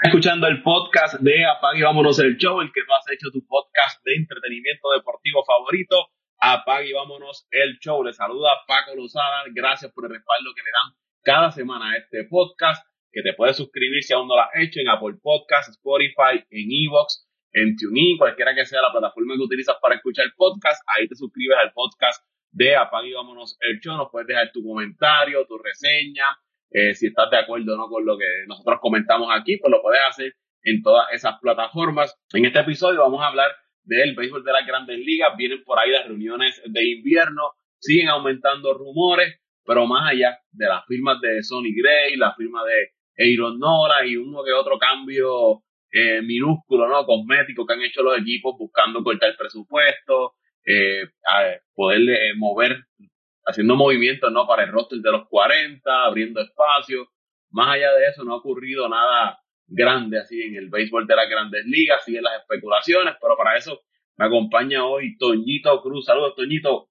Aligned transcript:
escuchando 0.00 0.46
el 0.46 0.62
podcast 0.62 1.18
de 1.20 1.44
Apague 1.44 1.80
y 1.80 1.82
Vámonos 1.82 2.18
el 2.20 2.36
Show, 2.36 2.60
el 2.60 2.70
que 2.72 2.82
tú 2.82 2.92
has 2.92 3.04
hecho 3.12 3.30
tu 3.32 3.44
podcast 3.46 4.00
de 4.04 4.14
entretenimiento 4.14 4.90
deportivo 4.92 5.44
favorito. 5.44 6.08
Apague 6.40 6.90
y 6.90 6.92
Vámonos 6.92 7.48
el 7.50 7.78
Show. 7.80 8.04
Le 8.04 8.12
saluda 8.12 8.50
Paco 8.66 8.94
Lozada. 8.94 9.42
Gracias 9.52 9.92
por 9.92 10.04
el 10.04 10.12
respaldo 10.12 10.50
que 10.54 10.62
le 10.62 10.70
dan 10.70 10.94
cada 11.24 11.50
semana 11.50 11.90
a 11.90 11.96
este 11.96 12.24
podcast, 12.24 12.86
que 13.10 13.22
te 13.22 13.32
puedes 13.32 13.56
suscribir 13.56 14.04
si 14.04 14.12
aún 14.12 14.28
no 14.28 14.36
lo 14.36 14.42
has 14.42 14.50
hecho 14.54 14.80
en 14.80 14.88
Apple 14.88 15.18
Podcast, 15.20 15.70
Spotify, 15.70 16.46
en 16.48 16.68
Evox, 16.70 17.26
en 17.52 17.74
TuneIn, 17.76 18.18
cualquiera 18.18 18.54
que 18.54 18.66
sea 18.66 18.80
la 18.80 18.92
plataforma 18.92 19.34
que 19.34 19.42
utilizas 19.42 19.76
para 19.82 19.96
escuchar 19.96 20.26
el 20.26 20.32
podcast. 20.36 20.80
Ahí 20.94 21.08
te 21.08 21.16
suscribes 21.16 21.58
al 21.60 21.72
podcast 21.72 22.24
de 22.52 22.76
Apague 22.76 23.08
y 23.08 23.14
Vámonos 23.14 23.56
el 23.60 23.80
Show. 23.80 23.96
Nos 23.96 24.10
puedes 24.12 24.28
dejar 24.28 24.52
tu 24.52 24.62
comentario, 24.62 25.44
tu 25.46 25.58
reseña 25.58 26.26
eh, 26.70 26.94
si 26.94 27.08
estás 27.08 27.30
de 27.30 27.38
acuerdo 27.38 27.76
no 27.76 27.88
con 27.88 28.04
lo 28.04 28.18
que 28.18 28.44
nosotros 28.46 28.78
comentamos 28.80 29.28
aquí, 29.32 29.56
pues 29.56 29.70
lo 29.70 29.82
puedes 29.82 30.00
hacer 30.08 30.34
en 30.62 30.82
todas 30.82 31.06
esas 31.12 31.38
plataformas. 31.40 32.14
En 32.32 32.44
este 32.44 32.60
episodio 32.60 33.00
vamos 33.00 33.22
a 33.22 33.28
hablar 33.28 33.50
del 33.84 34.14
béisbol 34.14 34.44
de 34.44 34.52
las 34.52 34.66
grandes 34.66 34.98
ligas. 34.98 35.36
Vienen 35.36 35.62
por 35.64 35.78
ahí 35.78 35.90
las 35.90 36.06
reuniones 36.06 36.60
de 36.64 36.90
invierno, 36.90 37.52
siguen 37.78 38.08
aumentando 38.08 38.74
rumores, 38.74 39.40
pero 39.64 39.86
más 39.86 40.10
allá 40.10 40.38
de 40.52 40.66
las 40.66 40.84
firmas 40.86 41.20
de 41.20 41.42
Sonny 41.42 41.74
Gray, 41.74 42.16
la 42.16 42.34
firma 42.34 42.62
de 42.64 42.92
Aaron 43.18 43.58
Nora 43.58 44.06
y 44.06 44.16
uno 44.16 44.44
que 44.44 44.52
otro 44.52 44.78
cambio 44.78 45.62
eh, 45.90 46.20
minúsculo, 46.22 46.88
¿no? 46.88 47.06
Cosmético 47.06 47.66
que 47.66 47.74
han 47.74 47.82
hecho 47.82 48.02
los 48.02 48.18
equipos 48.18 48.56
buscando 48.58 49.02
cortar 49.02 49.34
presupuesto, 49.38 50.34
eh, 50.64 51.08
poder 51.74 52.00
mover 52.36 52.84
haciendo 53.48 53.76
movimientos 53.76 54.30
¿no? 54.30 54.46
para 54.46 54.64
el 54.64 54.72
roster 54.72 54.98
de 54.98 55.10
los 55.10 55.26
40, 55.28 55.80
abriendo 56.04 56.40
espacio. 56.40 57.08
Más 57.50 57.74
allá 57.74 57.92
de 57.92 58.06
eso, 58.08 58.24
no 58.24 58.34
ha 58.34 58.36
ocurrido 58.36 58.88
nada 58.88 59.40
grande 59.66 60.20
así 60.20 60.40
en 60.40 60.56
el 60.56 60.68
béisbol 60.68 61.06
de 61.06 61.16
las 61.16 61.28
grandes 61.28 61.64
ligas, 61.66 62.04
siguen 62.04 62.24
las 62.24 62.40
especulaciones, 62.40 63.14
pero 63.20 63.36
para 63.36 63.56
eso 63.56 63.80
me 64.16 64.26
acompaña 64.26 64.84
hoy 64.84 65.16
Toñito 65.16 65.80
Cruz. 65.82 66.04
Saludos, 66.06 66.34
Toñito. 66.36 66.88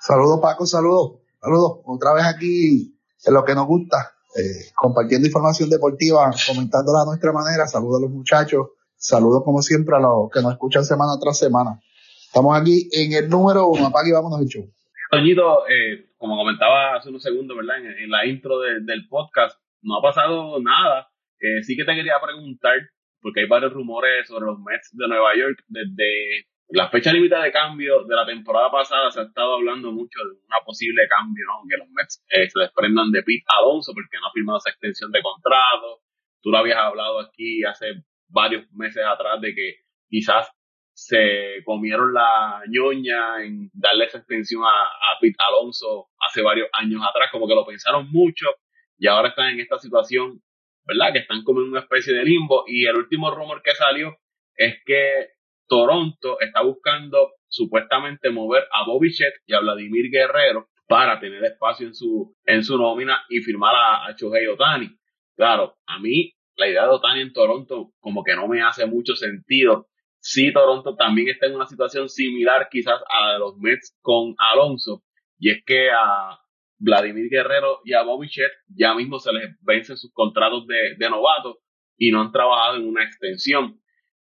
Saludos, 0.00 0.40
Paco, 0.40 0.66
saludos. 0.66 1.20
Saludos. 1.40 1.80
Otra 1.84 2.14
vez 2.14 2.24
aquí 2.24 2.96
en 3.24 3.34
lo 3.34 3.44
que 3.44 3.54
nos 3.54 3.66
gusta, 3.66 4.14
eh, 4.36 4.72
compartiendo 4.74 5.26
información 5.26 5.68
deportiva, 5.70 6.30
comentándola 6.46 7.02
a 7.02 7.06
nuestra 7.06 7.32
manera. 7.32 7.66
Saludos 7.66 7.98
a 7.98 8.02
los 8.02 8.10
muchachos. 8.10 8.68
Saludos, 8.96 9.42
como 9.44 9.62
siempre, 9.62 9.96
a 9.96 10.00
los 10.00 10.30
que 10.32 10.42
nos 10.42 10.52
escuchan 10.52 10.84
semana 10.84 11.12
tras 11.20 11.38
semana. 11.38 11.80
Estamos 12.26 12.58
aquí 12.58 12.88
en 12.92 13.12
el 13.12 13.28
número 13.28 13.66
uno. 13.66 13.86
Apaga 13.86 14.08
y 14.08 14.12
vámonos 14.12 14.40
el 14.40 14.46
show. 14.46 14.70
Toñito, 15.10 15.66
eh, 15.68 16.09
como 16.20 16.36
comentaba 16.36 16.96
hace 16.96 17.08
unos 17.08 17.22
segundos, 17.22 17.56
¿verdad? 17.56 17.78
En, 17.78 18.10
la 18.10 18.26
intro 18.26 18.60
del 18.60 19.08
podcast, 19.08 19.58
no 19.80 19.96
ha 19.96 20.02
pasado 20.02 20.60
nada. 20.60 21.08
Eh, 21.40 21.62
sí 21.62 21.74
que 21.74 21.84
te 21.84 21.94
quería 21.94 22.20
preguntar, 22.22 22.76
porque 23.22 23.40
hay 23.40 23.48
varios 23.48 23.72
rumores 23.72 24.28
sobre 24.28 24.44
los 24.44 24.58
Mets 24.60 24.90
de 24.92 25.08
Nueva 25.08 25.34
York. 25.34 25.64
Desde 25.66 26.44
la 26.68 26.90
fecha 26.90 27.10
límite 27.10 27.36
de 27.36 27.50
cambio 27.50 28.04
de 28.04 28.14
la 28.14 28.26
temporada 28.26 28.70
pasada 28.70 29.10
se 29.10 29.20
ha 29.20 29.22
estado 29.22 29.54
hablando 29.54 29.92
mucho 29.92 30.18
de 30.20 30.44
una 30.44 30.58
posible 30.62 31.08
cambio, 31.08 31.42
¿no? 31.46 31.62
Que 31.66 31.78
los 31.78 31.88
Mets 31.88 32.22
eh, 32.28 32.50
se 32.50 32.60
desprendan 32.60 33.10
de 33.10 33.22
Pete 33.22 33.48
Alonso 33.58 33.92
porque 33.94 34.18
no 34.20 34.26
ha 34.26 34.32
firmado 34.32 34.58
esa 34.58 34.70
extensión 34.70 35.10
de 35.12 35.22
contrato. 35.22 36.02
Tú 36.42 36.50
lo 36.50 36.58
habías 36.58 36.76
hablado 36.76 37.18
aquí 37.20 37.64
hace 37.64 38.04
varios 38.28 38.70
meses 38.72 39.02
atrás 39.06 39.40
de 39.40 39.54
que 39.54 39.76
quizás 40.10 40.52
se 41.00 41.62
comieron 41.64 42.12
la 42.12 42.62
ñoña 42.68 43.42
en 43.42 43.70
darle 43.72 44.04
esa 44.04 44.18
extensión 44.18 44.62
a, 44.64 44.68
a 44.68 45.18
Pete 45.18 45.36
Alonso 45.38 46.08
hace 46.28 46.42
varios 46.42 46.68
años 46.74 47.00
atrás, 47.08 47.30
como 47.32 47.48
que 47.48 47.54
lo 47.54 47.64
pensaron 47.64 48.10
mucho 48.10 48.46
y 48.98 49.06
ahora 49.06 49.30
están 49.30 49.54
en 49.54 49.60
esta 49.60 49.78
situación, 49.78 50.42
¿verdad? 50.84 51.14
Que 51.14 51.20
están 51.20 51.42
como 51.42 51.62
en 51.62 51.68
una 51.68 51.80
especie 51.80 52.12
de 52.12 52.22
limbo 52.22 52.64
y 52.66 52.84
el 52.84 52.96
último 52.96 53.34
rumor 53.34 53.62
que 53.62 53.74
salió 53.74 54.14
es 54.54 54.76
que 54.84 55.30
Toronto 55.66 56.38
está 56.38 56.60
buscando 56.60 57.30
supuestamente 57.48 58.28
mover 58.28 58.64
a 58.70 58.84
Bobby 58.84 59.10
Chet 59.10 59.32
y 59.46 59.54
a 59.54 59.60
Vladimir 59.60 60.10
Guerrero 60.10 60.68
para 60.86 61.18
tener 61.18 61.42
espacio 61.44 61.86
en 61.86 61.94
su, 61.94 62.36
en 62.44 62.62
su 62.62 62.76
nómina 62.76 63.24
y 63.30 63.40
firmar 63.40 63.74
a, 63.74 64.06
a 64.06 64.14
Otani. 64.52 64.98
Claro, 65.34 65.78
a 65.86 65.98
mí 65.98 66.34
la 66.56 66.68
idea 66.68 66.82
de 66.82 66.90
Otani 66.90 67.22
en 67.22 67.32
Toronto 67.32 67.92
como 68.00 68.22
que 68.22 68.36
no 68.36 68.48
me 68.48 68.60
hace 68.60 68.84
mucho 68.84 69.14
sentido 69.14 69.86
sí 70.20 70.52
Toronto 70.52 70.94
también 70.96 71.28
está 71.28 71.46
en 71.46 71.56
una 71.56 71.66
situación 71.66 72.08
similar 72.08 72.68
quizás 72.70 73.00
a 73.08 73.38
los 73.38 73.56
Mets 73.58 73.96
con 74.00 74.34
Alonso, 74.38 75.02
y 75.38 75.50
es 75.50 75.64
que 75.64 75.90
a 75.90 76.38
Vladimir 76.78 77.28
Guerrero 77.30 77.80
y 77.84 77.92
a 77.92 78.02
Bobby 78.02 78.28
Chet 78.28 78.50
ya 78.68 78.94
mismo 78.94 79.18
se 79.18 79.32
les 79.32 79.50
vencen 79.60 79.96
sus 79.96 80.12
contratos 80.12 80.66
de, 80.66 80.96
de 80.96 81.10
novato 81.10 81.60
y 81.96 82.10
no 82.10 82.22
han 82.22 82.32
trabajado 82.32 82.76
en 82.76 82.88
una 82.88 83.04
extensión. 83.04 83.80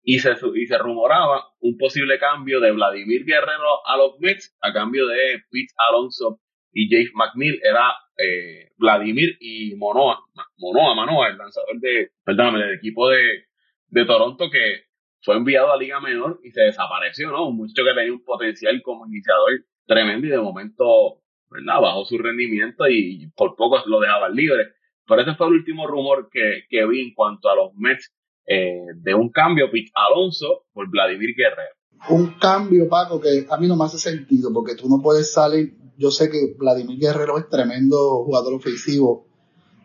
Y 0.09 0.21
se, 0.21 0.37
y 0.55 0.67
se 0.67 0.79
rumoraba 0.79 1.49
un 1.59 1.77
posible 1.77 2.21
cambio 2.21 2.61
de 2.61 2.71
Vladimir 2.71 3.25
Guerrero 3.25 3.85
a 3.85 3.97
los 3.97 4.21
Mets 4.21 4.57
a 4.61 4.73
cambio 4.73 5.05
de 5.09 5.43
Pete 5.51 5.75
Alonso 5.89 6.39
y 6.73 6.89
James 6.89 7.11
McNeil. 7.13 7.61
Era 7.61 7.93
eh, 8.17 8.71
Vladimir 8.77 9.37
y 9.41 9.75
Monoa, 9.75 10.21
Monoa, 10.59 10.95
Manoa, 10.95 11.29
el 11.29 11.39
lanzador 11.39 11.81
de, 11.81 12.11
perdóname, 12.25 12.61
del 12.61 12.77
equipo 12.77 13.09
de, 13.09 13.47
de 13.89 14.05
Toronto 14.05 14.49
que 14.49 14.85
fue 15.27 15.37
enviado 15.37 15.73
a 15.73 15.77
Liga 15.77 16.01
Menor 16.01 16.39
y 16.45 16.53
se 16.53 16.61
desapareció, 16.61 17.33
¿no? 17.33 17.49
Un 17.49 17.57
muchacho 17.57 17.83
que 17.83 17.95
tenía 17.99 18.13
un 18.13 18.23
potencial 18.23 18.81
como 18.85 19.07
iniciador 19.07 19.51
tremendo 19.85 20.29
y 20.29 20.31
de 20.31 20.39
momento, 20.39 21.21
¿verdad? 21.51 21.81
Bajó 21.83 22.05
su 22.05 22.17
rendimiento 22.17 22.87
y 22.89 23.29
por 23.37 23.57
poco 23.57 23.77
lo 23.87 23.99
dejaban 23.99 24.37
libre. 24.37 24.69
Pero 25.05 25.23
ese 25.23 25.35
fue 25.35 25.49
el 25.49 25.55
último 25.55 25.89
rumor 25.89 26.29
que, 26.31 26.63
que 26.71 26.87
vi 26.87 27.01
en 27.01 27.13
cuanto 27.13 27.49
a 27.49 27.57
los 27.57 27.75
Mets 27.75 28.13
eh, 28.47 28.87
de 28.95 29.15
un 29.17 29.31
cambio, 29.31 29.69
Pete 29.69 29.91
Alonso 29.95 30.67
por 30.73 30.89
Vladimir 30.89 31.35
Guerrero. 31.37 31.75
Un 32.09 32.39
cambio, 32.39 32.89
Paco, 32.89 33.21
que 33.21 33.47
a 33.51 33.57
mí 33.57 33.67
no 33.67 33.75
me 33.75 33.85
hace 33.85 33.99
sentido 33.99 34.53
porque 34.55 34.77
tú 34.77 34.89
no 34.89 35.03
puedes 35.03 35.33
salir. 35.33 35.77
Yo 35.99 36.13
sé 36.13 36.31
que 36.31 36.55
Vladimir 36.57 37.01
Guerrero 37.01 37.37
es 37.39 37.49
tremendo 37.49 38.23
jugador 38.25 38.55
ofensivo, 38.55 39.27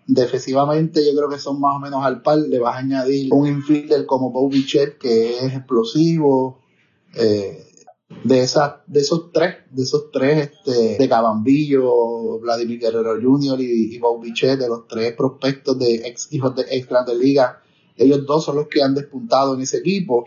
Defensivamente 0.07 1.06
yo 1.06 1.16
creo 1.16 1.29
que 1.29 1.39
son 1.39 1.59
más 1.59 1.75
o 1.75 1.79
menos 1.79 2.03
al 2.03 2.22
par. 2.22 2.39
Le 2.39 2.59
vas 2.59 2.75
a 2.75 2.79
añadir 2.79 3.34
un 3.34 3.47
infielder 3.47 4.06
como 4.06 4.31
Bobby 4.31 4.66
Chet 4.66 4.97
que 4.97 5.45
es 5.45 5.53
explosivo. 5.53 6.59
Eh, 7.16 7.67
de 8.23 8.41
esas, 8.41 8.73
de 8.88 9.00
esos 9.00 9.31
tres, 9.31 9.56
de 9.72 9.84
esos 9.84 10.12
tres, 10.12 10.51
este, 10.51 10.97
de 10.97 11.09
Cabambillo, 11.09 12.39
Vladimir 12.39 12.79
Guerrero 12.79 13.19
Jr. 13.22 13.59
y, 13.62 13.95
y 13.95 14.00
Bobby 14.00 14.34
Chet, 14.34 14.59
de 14.59 14.67
los 14.67 14.88
tres 14.88 15.13
prospectos 15.13 15.79
de 15.79 15.95
ex 16.07 16.31
hijos 16.31 16.56
de 16.56 16.66
ex 16.69 16.88
grandes 16.88 17.18
ligas, 17.18 17.56
ellos 17.95 18.25
dos 18.25 18.45
son 18.45 18.57
los 18.57 18.68
que 18.68 18.81
han 18.81 18.94
despuntado 18.95 19.56
en 19.56 19.62
ese 19.62 19.78
equipo. 19.78 20.25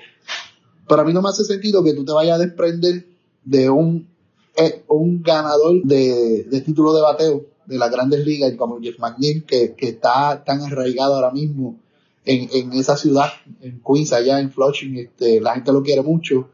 Pero 0.89 1.03
a 1.03 1.05
mí 1.05 1.13
no 1.13 1.23
me 1.23 1.29
hace 1.29 1.45
sentido 1.45 1.83
que 1.83 1.95
tú 1.95 2.05
te 2.05 2.13
vayas 2.13 2.37
a 2.37 2.43
desprender 2.43 3.07
de 3.45 3.71
un, 3.71 4.09
eh, 4.57 4.85
un 4.89 5.23
ganador 5.23 5.83
de, 5.83 6.45
de 6.45 6.61
título 6.61 6.95
de 6.95 7.03
bateo 7.03 7.47
de 7.67 7.79
las 7.79 7.91
grandes 7.91 8.25
ligas, 8.25 8.53
como 8.57 8.81
Jeff 8.81 8.99
McNeil, 8.99 9.45
que, 9.45 9.75
que 9.75 9.89
está 9.89 10.45
tan 10.45 10.63
arraigado 10.63 11.15
ahora 11.15 11.31
mismo 11.31 11.77
en, 12.25 12.49
en, 12.53 12.73
esa 12.73 12.97
ciudad, 12.97 13.29
en 13.61 13.83
Queens, 13.87 14.13
allá 14.13 14.41
en 14.41 14.51
Flushing, 14.51 14.97
este, 14.97 15.41
la 15.41 15.55
gente 15.55 15.73
lo 15.73 15.83
quiere 15.83 16.03
mucho, 16.03 16.49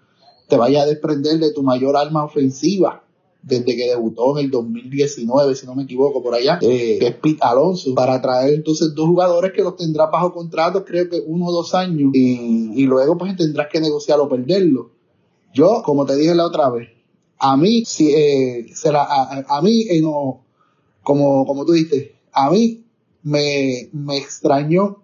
te 0.48 0.56
vaya 0.56 0.82
a 0.82 0.86
desprender 0.86 1.38
de 1.38 1.52
tu 1.52 1.62
mayor 1.62 1.96
arma 1.96 2.24
ofensiva 2.24 3.04
desde 3.42 3.76
que 3.76 3.88
debutó 3.88 4.38
en 4.38 4.44
el 4.44 4.50
2019, 4.50 5.54
si 5.54 5.66
no 5.66 5.74
me 5.74 5.84
equivoco, 5.84 6.22
por 6.22 6.34
allá, 6.34 6.58
eh, 6.60 6.98
que 6.98 7.06
es 7.06 7.14
Pete 7.14 7.38
Alonso, 7.40 7.94
para 7.94 8.20
traer 8.20 8.54
entonces 8.54 8.94
dos 8.94 9.06
jugadores 9.06 9.52
que 9.52 9.62
los 9.62 9.76
tendrás 9.76 10.10
bajo 10.10 10.34
contrato, 10.34 10.84
creo 10.84 11.08
que 11.08 11.22
uno 11.24 11.46
o 11.46 11.52
dos 11.52 11.74
años, 11.74 12.10
y, 12.12 12.72
y 12.74 12.86
luego 12.86 13.16
pues 13.16 13.34
tendrás 13.36 13.68
que 13.72 13.80
negociar 13.80 14.20
o 14.20 14.28
perderlo. 14.28 14.90
Yo, 15.54 15.82
como 15.84 16.04
te 16.04 16.16
dije 16.16 16.34
la 16.34 16.46
otra 16.46 16.68
vez, 16.68 16.88
a 17.38 17.56
mí, 17.56 17.84
si, 17.86 18.12
eh, 18.14 18.66
será, 18.74 19.02
a, 19.02 19.44
a, 19.48 19.62
mí 19.62 19.86
eh, 19.88 20.00
no, 20.02 20.42
como, 21.02 21.46
como 21.46 21.64
tú 21.64 21.72
dices, 21.72 22.10
a 22.32 22.50
mí 22.50 22.84
me, 23.22 23.88
me 23.92 24.16
extrañó 24.16 25.02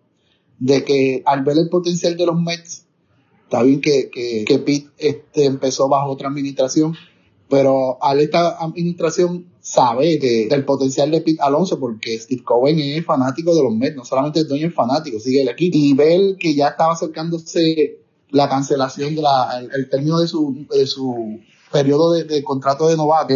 de 0.59 0.85
que 0.85 1.23
al 1.27 1.45
ver 1.45 1.59
el 1.59 1.69
potencial 1.69 2.17
de 2.17 2.27
los 2.27 2.41
Mets, 2.41 2.87
está 3.45 3.63
bien 3.63 3.81
que, 3.81 4.11
que, 4.11 4.45
que 4.47 4.59
Pete 4.59 4.89
este, 4.99 5.45
empezó 5.45 5.89
bajo 5.89 6.11
otra 6.11 6.29
administración, 6.29 6.97
pero 7.49 8.03
al 8.03 8.21
esta 8.21 8.57
administración 8.59 9.47
sabe 9.61 10.19
que, 10.19 10.49
del 10.49 10.65
potencial 10.65 11.11
de 11.11 11.21
Pete 11.21 11.43
Alonso, 11.43 11.79
porque 11.79 12.19
Steve 12.19 12.43
Cohen 12.43 12.79
es 12.79 13.05
fanático 13.05 13.55
de 13.55 13.63
los 13.63 13.75
Mets, 13.75 13.97
no 13.97 14.05
solamente 14.05 14.41
el 14.41 14.49
dueño 14.49 14.69
es 14.69 14.75
fanático, 14.75 15.21
sigue 15.21 15.43
el 15.43 15.49
equipo, 15.49 15.77
y 15.77 15.95
ver 15.95 16.37
que 16.39 16.55
ya 16.55 16.69
estaba 16.69 16.95
acercándose 16.95 17.99
la 18.31 18.49
cancelación 18.49 19.15
de 19.15 19.23
la, 19.23 19.61
el, 19.73 19.89
término 19.89 20.19
de 20.19 20.29
su, 20.29 20.67
de 20.71 20.87
su 20.87 21.41
periodo 21.71 22.13
de, 22.13 22.43
contrato 22.43 22.89
de 22.89 22.97
novato, 22.97 23.35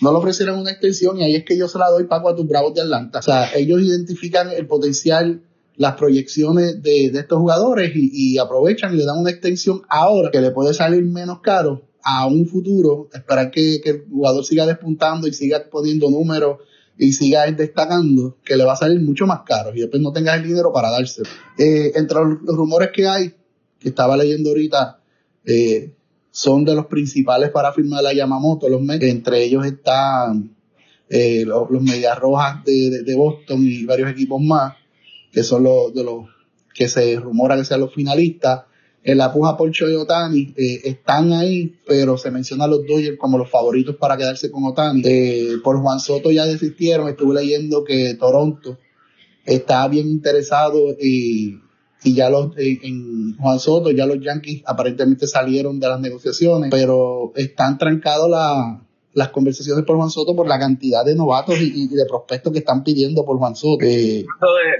no 0.00 0.12
le 0.12 0.18
ofrecieron 0.18 0.58
una 0.58 0.70
extensión 0.70 1.18
y 1.18 1.24
ahí 1.24 1.36
es 1.36 1.44
que 1.44 1.56
yo 1.56 1.68
se 1.68 1.78
la 1.78 1.88
doy 1.90 2.04
pago 2.04 2.28
a 2.28 2.36
tus 2.36 2.46
bravos 2.46 2.74
de 2.74 2.82
Atlanta. 2.82 3.18
O 3.18 3.22
sea, 3.22 3.50
ellos 3.54 3.80
identifican 3.82 4.50
el 4.50 4.66
potencial, 4.66 5.42
las 5.76 5.94
proyecciones 5.94 6.82
de, 6.82 7.06
estos 7.06 7.38
jugadores 7.38 7.92
y, 7.94 8.38
aprovechan 8.38 8.94
y 8.94 8.98
le 8.98 9.04
dan 9.04 9.18
una 9.18 9.30
extensión 9.30 9.82
ahora 9.88 10.30
que 10.30 10.40
le 10.40 10.50
puede 10.50 10.74
salir 10.74 11.04
menos 11.04 11.40
caro 11.40 11.82
a 12.02 12.26
un 12.26 12.46
futuro, 12.46 13.08
esperar 13.12 13.50
que, 13.50 13.76
el 13.84 14.04
jugador 14.10 14.44
siga 14.44 14.66
despuntando 14.66 15.26
y 15.26 15.32
siga 15.32 15.64
poniendo 15.70 16.10
números 16.10 16.58
y 16.96 17.12
siga 17.12 17.50
destacando, 17.50 18.38
que 18.44 18.56
le 18.56 18.64
va 18.64 18.72
a 18.72 18.76
salir 18.76 19.00
mucho 19.00 19.26
más 19.26 19.42
caro 19.46 19.72
y 19.74 19.80
después 19.80 20.02
no 20.02 20.12
tengas 20.12 20.38
el 20.38 20.48
dinero 20.48 20.72
para 20.72 20.90
dárselo. 20.90 21.28
Eh, 21.58 21.92
entre 21.94 22.18
los 22.18 22.56
rumores 22.56 22.90
que 22.92 23.06
hay, 23.06 23.34
que 23.78 23.90
estaba 23.90 24.16
leyendo 24.16 24.50
ahorita, 24.50 25.00
eh, 25.44 25.92
son 26.30 26.64
de 26.64 26.74
los 26.74 26.86
principales 26.86 27.50
para 27.50 27.72
firmar 27.72 28.02
la 28.02 28.12
Yamamoto, 28.12 28.68
los 28.68 28.82
entre 29.00 29.44
ellos 29.44 29.66
están 29.66 30.56
eh, 31.08 31.44
los, 31.46 31.70
Medias 31.82 32.18
Rojas 32.18 32.64
de, 32.64 33.02
de, 33.02 33.14
Boston 33.14 33.60
y 33.62 33.84
varios 33.84 34.10
equipos 34.10 34.40
más, 34.40 34.74
que 35.32 35.42
son 35.42 35.64
los 35.64 35.94
de 35.94 36.04
los 36.04 36.26
que 36.74 36.88
se 36.88 37.16
rumora 37.16 37.56
que 37.56 37.64
sean 37.64 37.80
los 37.80 37.94
finalistas. 37.94 38.64
En 39.02 39.18
la 39.18 39.32
puja 39.32 39.56
por 39.56 39.70
Choi 39.70 39.94
Otani 39.94 40.54
eh, 40.56 40.80
están 40.84 41.32
ahí, 41.32 41.76
pero 41.86 42.18
se 42.18 42.30
menciona 42.30 42.64
a 42.64 42.68
los 42.68 42.86
Dodgers 42.86 43.18
como 43.18 43.38
los 43.38 43.50
favoritos 43.50 43.96
para 43.96 44.16
quedarse 44.16 44.50
con 44.50 44.64
Otani. 44.64 45.02
Eh, 45.04 45.56
por 45.64 45.80
Juan 45.80 45.98
Soto 45.98 46.30
ya 46.30 46.44
desistieron, 46.44 47.08
estuve 47.08 47.34
leyendo 47.34 47.84
que 47.84 48.14
Toronto 48.14 48.78
está 49.44 49.88
bien 49.88 50.08
interesado 50.08 50.94
y, 51.00 51.58
y 52.04 52.14
ya 52.14 52.30
los 52.30 52.56
en 52.56 53.36
Juan 53.36 53.58
Soto 53.58 53.90
ya 53.90 54.06
los 54.06 54.20
Yankees 54.20 54.62
aparentemente 54.66 55.26
salieron 55.26 55.80
de 55.80 55.88
las 55.88 56.00
negociaciones, 56.00 56.70
pero 56.70 57.32
están 57.34 57.76
trancados 57.76 58.30
la, 58.30 58.80
las 59.14 59.28
conversaciones 59.30 59.84
por 59.84 59.96
Juan 59.96 60.10
Soto 60.10 60.34
por 60.34 60.46
la 60.46 60.58
cantidad 60.58 61.04
de 61.04 61.14
novatos 61.14 61.56
y, 61.60 61.88
de 61.88 62.06
prospectos 62.06 62.52
que 62.52 62.60
están 62.60 62.84
pidiendo 62.84 63.24
por 63.24 63.38
Juan 63.38 63.56
Soto. 63.56 63.84
Eh, 63.84 64.24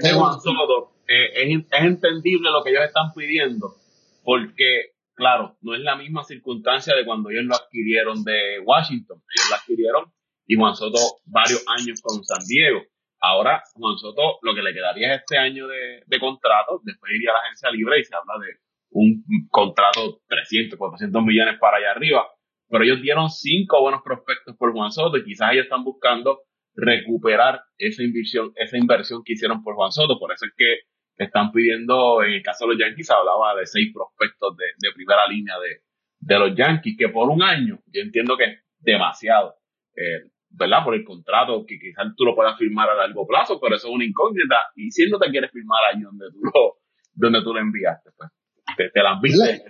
de, 0.01 0.11
Juan 0.13 0.39
Soto, 0.39 0.93
eh, 1.07 1.43
es, 1.43 1.65
entendible 1.71 2.49
lo 2.51 2.63
que 2.63 2.71
ellos 2.71 2.83
están 2.85 3.11
pidiendo, 3.13 3.75
porque, 4.23 4.93
claro, 5.13 5.57
no 5.61 5.75
es 5.75 5.81
la 5.81 5.95
misma 5.97 6.23
circunstancia 6.23 6.95
de 6.95 7.05
cuando 7.05 7.29
ellos 7.29 7.45
lo 7.45 7.55
adquirieron 7.55 8.23
de 8.23 8.59
Washington. 8.65 9.17
Ellos 9.17 9.49
lo 9.49 9.55
adquirieron 9.55 10.13
y 10.47 10.55
Juan 10.55 10.75
Soto 10.75 10.99
varios 11.25 11.63
años 11.77 12.01
con 12.01 12.23
San 12.23 12.45
Diego. 12.47 12.79
Ahora, 13.21 13.63
Juan 13.73 13.97
Soto 13.97 14.39
lo 14.41 14.55
que 14.55 14.61
le 14.61 14.73
quedaría 14.73 15.13
es 15.13 15.21
este 15.21 15.37
año 15.37 15.67
de, 15.67 16.03
de 16.05 16.19
contrato, 16.19 16.79
después 16.83 17.11
iría 17.13 17.31
a 17.31 17.33
la 17.33 17.39
agencia 17.39 17.71
libre 17.71 17.99
y 17.99 18.03
se 18.03 18.15
habla 18.15 18.33
de 18.39 18.57
un 18.91 19.23
contrato 19.49 20.21
300, 20.27 20.77
400 20.77 21.23
millones 21.23 21.59
para 21.59 21.77
allá 21.77 21.91
arriba 21.91 22.25
pero 22.69 22.83
ellos 22.83 23.01
dieron 23.01 23.29
cinco 23.29 23.81
buenos 23.81 24.01
prospectos 24.03 24.55
por 24.55 24.71
Juan 24.71 24.91
Soto 24.91 25.17
y 25.17 25.23
quizás 25.23 25.51
ellos 25.51 25.63
están 25.63 25.83
buscando 25.83 26.41
recuperar 26.75 27.61
esa 27.77 28.03
inversión, 28.03 28.53
esa 28.55 28.77
inversión 28.77 29.23
que 29.25 29.33
hicieron 29.33 29.63
por 29.63 29.75
Juan 29.75 29.91
Soto. 29.91 30.19
Por 30.19 30.31
eso 30.31 30.45
es 30.45 30.53
que 30.55 30.81
están 31.17 31.51
pidiendo, 31.51 32.23
en 32.23 32.33
el 32.33 32.43
caso 32.43 32.65
de 32.65 32.73
los 32.73 32.79
Yankees, 32.79 33.09
hablaba 33.09 33.55
de 33.55 33.65
seis 33.65 33.91
prospectos 33.93 34.55
de, 34.55 34.91
primera 34.93 35.27
línea 35.27 35.55
de, 35.59 35.81
de, 36.19 36.39
los 36.39 36.55
Yankees, 36.55 36.95
que 36.97 37.09
por 37.09 37.29
un 37.29 37.41
año, 37.41 37.79
yo 37.87 38.01
entiendo 38.01 38.37
que 38.37 38.43
es 38.45 38.59
demasiado, 38.77 39.55
eh, 39.95 40.29
¿verdad? 40.49 40.83
Por 40.83 40.95
el 40.95 41.03
contrato, 41.03 41.65
que 41.65 41.79
quizás 41.79 42.07
tú 42.15 42.25
lo 42.25 42.35
puedas 42.35 42.57
firmar 42.57 42.89
a 42.89 42.95
largo 42.95 43.25
plazo, 43.27 43.59
pero 43.59 43.75
eso 43.75 43.87
es 43.87 43.93
una 43.93 44.05
incógnita. 44.05 44.55
Y 44.75 44.91
si 44.91 45.09
no 45.09 45.19
te 45.19 45.29
quieres 45.29 45.51
firmar 45.51 45.79
ahí 45.91 46.01
donde 46.01 46.25
tú 46.31 46.39
lo, 46.43 46.77
donde 47.13 47.43
tú 47.43 47.53
lo 47.53 47.59
enviaste, 47.59 48.09
pues 48.17 48.29
te, 48.77 49.01
la 49.01 49.19
viste. 49.21 49.63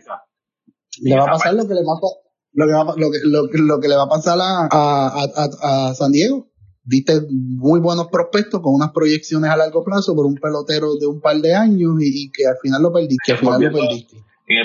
Le, 1.01 1.17
va 1.17 1.23
a 1.23 1.31
pasar 1.31 1.53
lo 1.53 1.67
que 1.67 1.73
le 1.73 1.81
pasó 1.81 2.29
lo 2.53 2.65
que, 2.65 2.73
va, 2.73 2.83
lo 2.97 3.11
que, 3.11 3.57
lo, 3.57 3.79
que 3.79 3.87
le 3.87 3.95
va 3.95 4.03
a 4.03 4.09
pasar 4.09 4.37
a, 4.39 4.67
a, 4.71 5.89
a, 5.89 5.93
San 5.93 6.11
Diego. 6.11 6.47
Diste 6.83 7.13
muy 7.29 7.79
buenos 7.79 8.07
prospectos 8.07 8.61
con 8.61 8.73
unas 8.73 8.91
proyecciones 8.91 9.51
a 9.51 9.57
largo 9.57 9.83
plazo 9.83 10.15
por 10.15 10.25
un 10.25 10.35
pelotero 10.35 10.95
de 10.99 11.05
un 11.05 11.21
par 11.21 11.35
de 11.37 11.53
años 11.53 11.93
y, 12.01 12.31
que 12.31 12.47
al 12.47 12.57
final 12.61 12.81
lo 12.81 12.91
perdiste. 12.91 13.21
Que 13.23 13.31
al 13.33 13.37
final 13.37 13.61
lo 13.61 13.71
perdiste. 13.71 14.17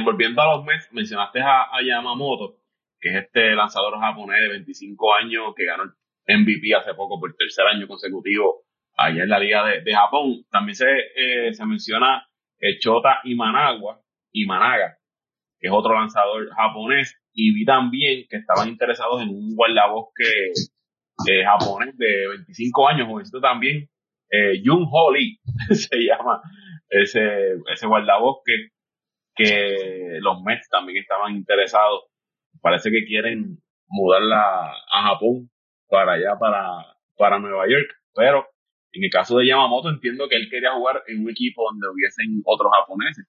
volviendo 0.04 0.40
a 0.40 0.56
los 0.56 0.64
meses, 0.64 0.88
mencionaste 0.92 1.40
a, 1.40 1.68
Yamamoto, 1.86 2.56
que 3.00 3.10
es 3.10 3.24
este 3.26 3.54
lanzador 3.54 3.98
japonés 4.00 4.40
de 4.40 4.48
25 4.48 5.14
años 5.14 5.42
que 5.54 5.66
ganó 5.66 5.82
el 5.84 5.90
MVP 6.26 6.74
hace 6.74 6.94
poco 6.94 7.20
por 7.20 7.34
tercer 7.34 7.66
año 7.66 7.86
consecutivo 7.86 8.62
allá 8.96 9.24
en 9.24 9.28
la 9.28 9.38
Liga 9.38 9.64
de, 9.66 9.92
Japón. 9.92 10.44
También 10.50 10.74
se, 10.74 10.86
eh, 11.16 11.52
se 11.54 11.66
menciona 11.66 12.26
Chota 12.80 13.20
Imanaga, 13.24 14.00
Imanaga, 14.32 14.96
que 15.60 15.68
es 15.68 15.72
otro 15.72 15.94
lanzador 15.94 16.48
japonés 16.54 17.16
y 17.32 17.52
vi 17.52 17.64
también 17.64 18.26
que 18.28 18.36
estaban 18.36 18.68
interesados 18.68 19.22
en 19.22 19.28
un 19.28 19.54
guardabosque 19.54 20.52
eh, 21.28 21.44
japonés 21.44 21.96
de 21.96 22.28
25 22.28 22.88
años, 22.88 23.08
jovencito 23.08 23.40
también, 23.40 23.88
eh, 24.30 24.62
Jun 24.64 24.86
Ho 24.90 25.12
Lee 25.12 25.38
se 25.70 25.96
llama 25.98 26.40
ese, 26.88 27.54
ese 27.72 27.86
guardabosque, 27.86 28.70
que 29.36 30.18
los 30.20 30.42
Mets 30.44 30.68
también 30.68 30.98
estaban 30.98 31.34
interesados. 31.34 32.04
Parece 32.60 32.90
que 32.90 33.04
quieren 33.04 33.58
mudarla 33.88 34.72
a 34.92 35.08
Japón 35.08 35.50
para 35.94 36.14
allá, 36.14 36.36
para, 36.36 36.96
para 37.16 37.38
Nueva 37.38 37.68
York, 37.68 37.86
pero 38.12 38.44
en 38.90 39.04
el 39.04 39.10
caso 39.10 39.38
de 39.38 39.46
Yamamoto 39.46 39.90
entiendo 39.90 40.28
que 40.28 40.34
él 40.34 40.48
quería 40.50 40.72
jugar 40.72 41.04
en 41.06 41.22
un 41.22 41.30
equipo 41.30 41.62
donde 41.70 41.86
hubiesen 41.86 42.42
otros 42.44 42.72
japoneses. 42.80 43.26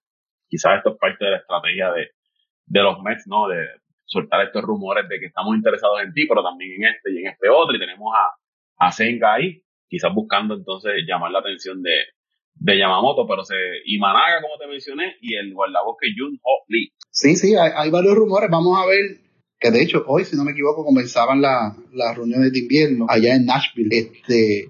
Quizás 0.50 0.78
esto 0.78 0.94
es 0.94 0.98
parte 0.98 1.26
de 1.26 1.32
la 1.32 1.38
estrategia 1.38 1.92
de, 1.92 2.10
de 2.66 2.82
los 2.82 2.98
Mets, 3.04 3.28
¿no? 3.28 3.48
De 3.48 3.68
soltar 4.06 4.42
estos 4.46 4.64
rumores 4.64 5.08
de 5.08 5.20
que 5.20 5.28
estamos 5.28 5.56
interesados 5.56 6.02
en 6.02 6.12
ti, 6.14 6.26
pero 6.28 6.42
también 6.42 6.82
en 6.82 6.90
este 6.90 7.14
y 7.14 7.20
en 7.20 7.28
este 7.28 7.50
otro, 7.50 7.76
y 7.76 7.80
tenemos 7.80 8.12
a, 8.16 8.88
a 8.88 8.92
Senga 8.92 9.36
ahí, 9.36 9.62
quizás 9.88 10.12
buscando 10.12 10.56
entonces 10.56 10.94
llamar 11.08 11.32
la 11.32 11.40
atención 11.40 11.84
de, 11.84 11.94
de 12.56 12.78
Yamamoto, 12.80 13.28
pero 13.28 13.44
se, 13.44 13.56
y 13.86 14.00
Managa, 14.00 14.42
como 14.42 14.58
te 14.58 14.68
mencioné, 14.68 15.18
y 15.22 15.36
el 15.36 15.54
guardabosque 15.54 16.08
Jun 16.18 16.40
Ho 16.42 16.64
Lee. 16.68 16.94
Sí, 17.12 17.36
sí, 17.36 17.56
hay, 17.56 17.92
varios 17.92 18.16
rumores, 18.16 18.50
vamos 18.50 18.78
a 18.78 18.88
ver, 18.88 19.25
que 19.60 19.72
de 19.72 19.82
hecho 19.82 20.04
hoy, 20.08 20.26
si 20.26 20.36
no 20.36 20.44
me 20.44 20.52
equivoco, 20.52 20.86
comenzaban 20.86 21.42
las 21.42 22.16
reuniones 22.16 22.52
de 22.52 22.60
invierno 22.60 23.06
allá 23.10 23.36
en 23.36 23.46
Nashville, 23.46 23.98
este, 23.98 24.70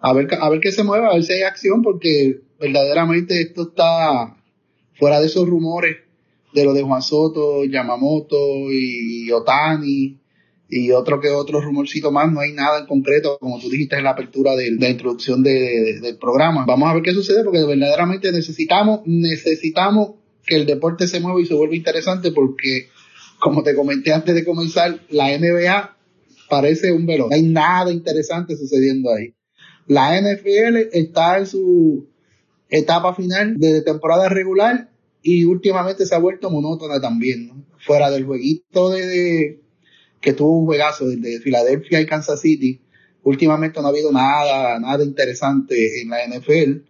a 0.00 0.12
ver, 0.12 0.28
a 0.40 0.50
ver 0.50 0.60
qué 0.60 0.72
se 0.72 0.84
mueve, 0.84 1.06
a 1.06 1.14
ver 1.14 1.22
si 1.22 1.32
hay 1.32 1.42
acción, 1.42 1.82
porque 1.82 2.40
verdaderamente 2.60 3.40
esto 3.40 3.68
está 3.68 4.36
fuera 4.94 5.20
de 5.20 5.26
esos 5.26 5.48
rumores 5.48 5.96
de 6.52 6.64
lo 6.64 6.72
de 6.72 6.82
Juan 6.82 7.02
Soto, 7.02 7.64
Yamamoto 7.64 8.70
y 8.70 9.30
Otani 9.32 10.18
y 10.68 10.90
otro 10.92 11.20
que 11.20 11.28
otro 11.28 11.60
rumorcito 11.60 12.10
más, 12.10 12.32
no 12.32 12.40
hay 12.40 12.52
nada 12.52 12.80
en 12.80 12.86
concreto, 12.86 13.38
como 13.38 13.60
tú 13.60 13.68
dijiste 13.68 13.96
en 13.96 14.04
la 14.04 14.10
apertura 14.10 14.56
de, 14.56 14.72
la 14.72 14.88
introducción 14.88 15.42
del 15.42 16.16
programa. 16.18 16.64
Vamos 16.66 16.88
a 16.88 16.94
ver 16.94 17.02
qué 17.02 17.12
sucede 17.12 17.44
porque 17.44 17.64
verdaderamente 17.64 18.32
necesitamos, 18.32 19.00
necesitamos 19.04 20.12
que 20.46 20.56
el 20.56 20.66
deporte 20.66 21.06
se 21.06 21.20
mueva 21.20 21.40
y 21.40 21.46
se 21.46 21.54
vuelva 21.54 21.76
interesante 21.76 22.32
porque, 22.32 22.88
como 23.44 23.62
te 23.62 23.74
comenté 23.74 24.10
antes 24.10 24.34
de 24.34 24.42
comenzar, 24.42 25.00
la 25.10 25.28
NBA 25.36 25.98
parece 26.48 26.92
un 26.92 27.04
velo. 27.04 27.28
No 27.28 27.36
hay 27.36 27.42
nada 27.42 27.92
interesante 27.92 28.56
sucediendo 28.56 29.12
ahí. 29.12 29.34
La 29.86 30.18
NFL 30.18 30.88
está 30.92 31.36
en 31.38 31.46
su 31.46 32.08
etapa 32.70 33.14
final 33.14 33.58
de 33.58 33.82
temporada 33.82 34.30
regular 34.30 34.90
y 35.22 35.44
últimamente 35.44 36.06
se 36.06 36.14
ha 36.14 36.18
vuelto 36.18 36.48
monótona 36.48 37.02
también. 37.02 37.66
Fuera 37.80 38.10
del 38.10 38.24
jueguito 38.24 38.88
de, 38.88 39.60
que 40.22 40.32
tuvo 40.32 40.60
un 40.60 40.64
juegazo 40.64 41.06
de 41.06 41.38
Filadelfia 41.40 42.00
y 42.00 42.06
Kansas 42.06 42.40
City, 42.40 42.80
últimamente 43.24 43.78
no 43.78 43.88
ha 43.88 43.90
habido 43.90 44.10
nada, 44.10 44.80
nada 44.80 45.04
interesante 45.04 46.00
en 46.00 46.08
la 46.08 46.26
NFL. 46.26 46.80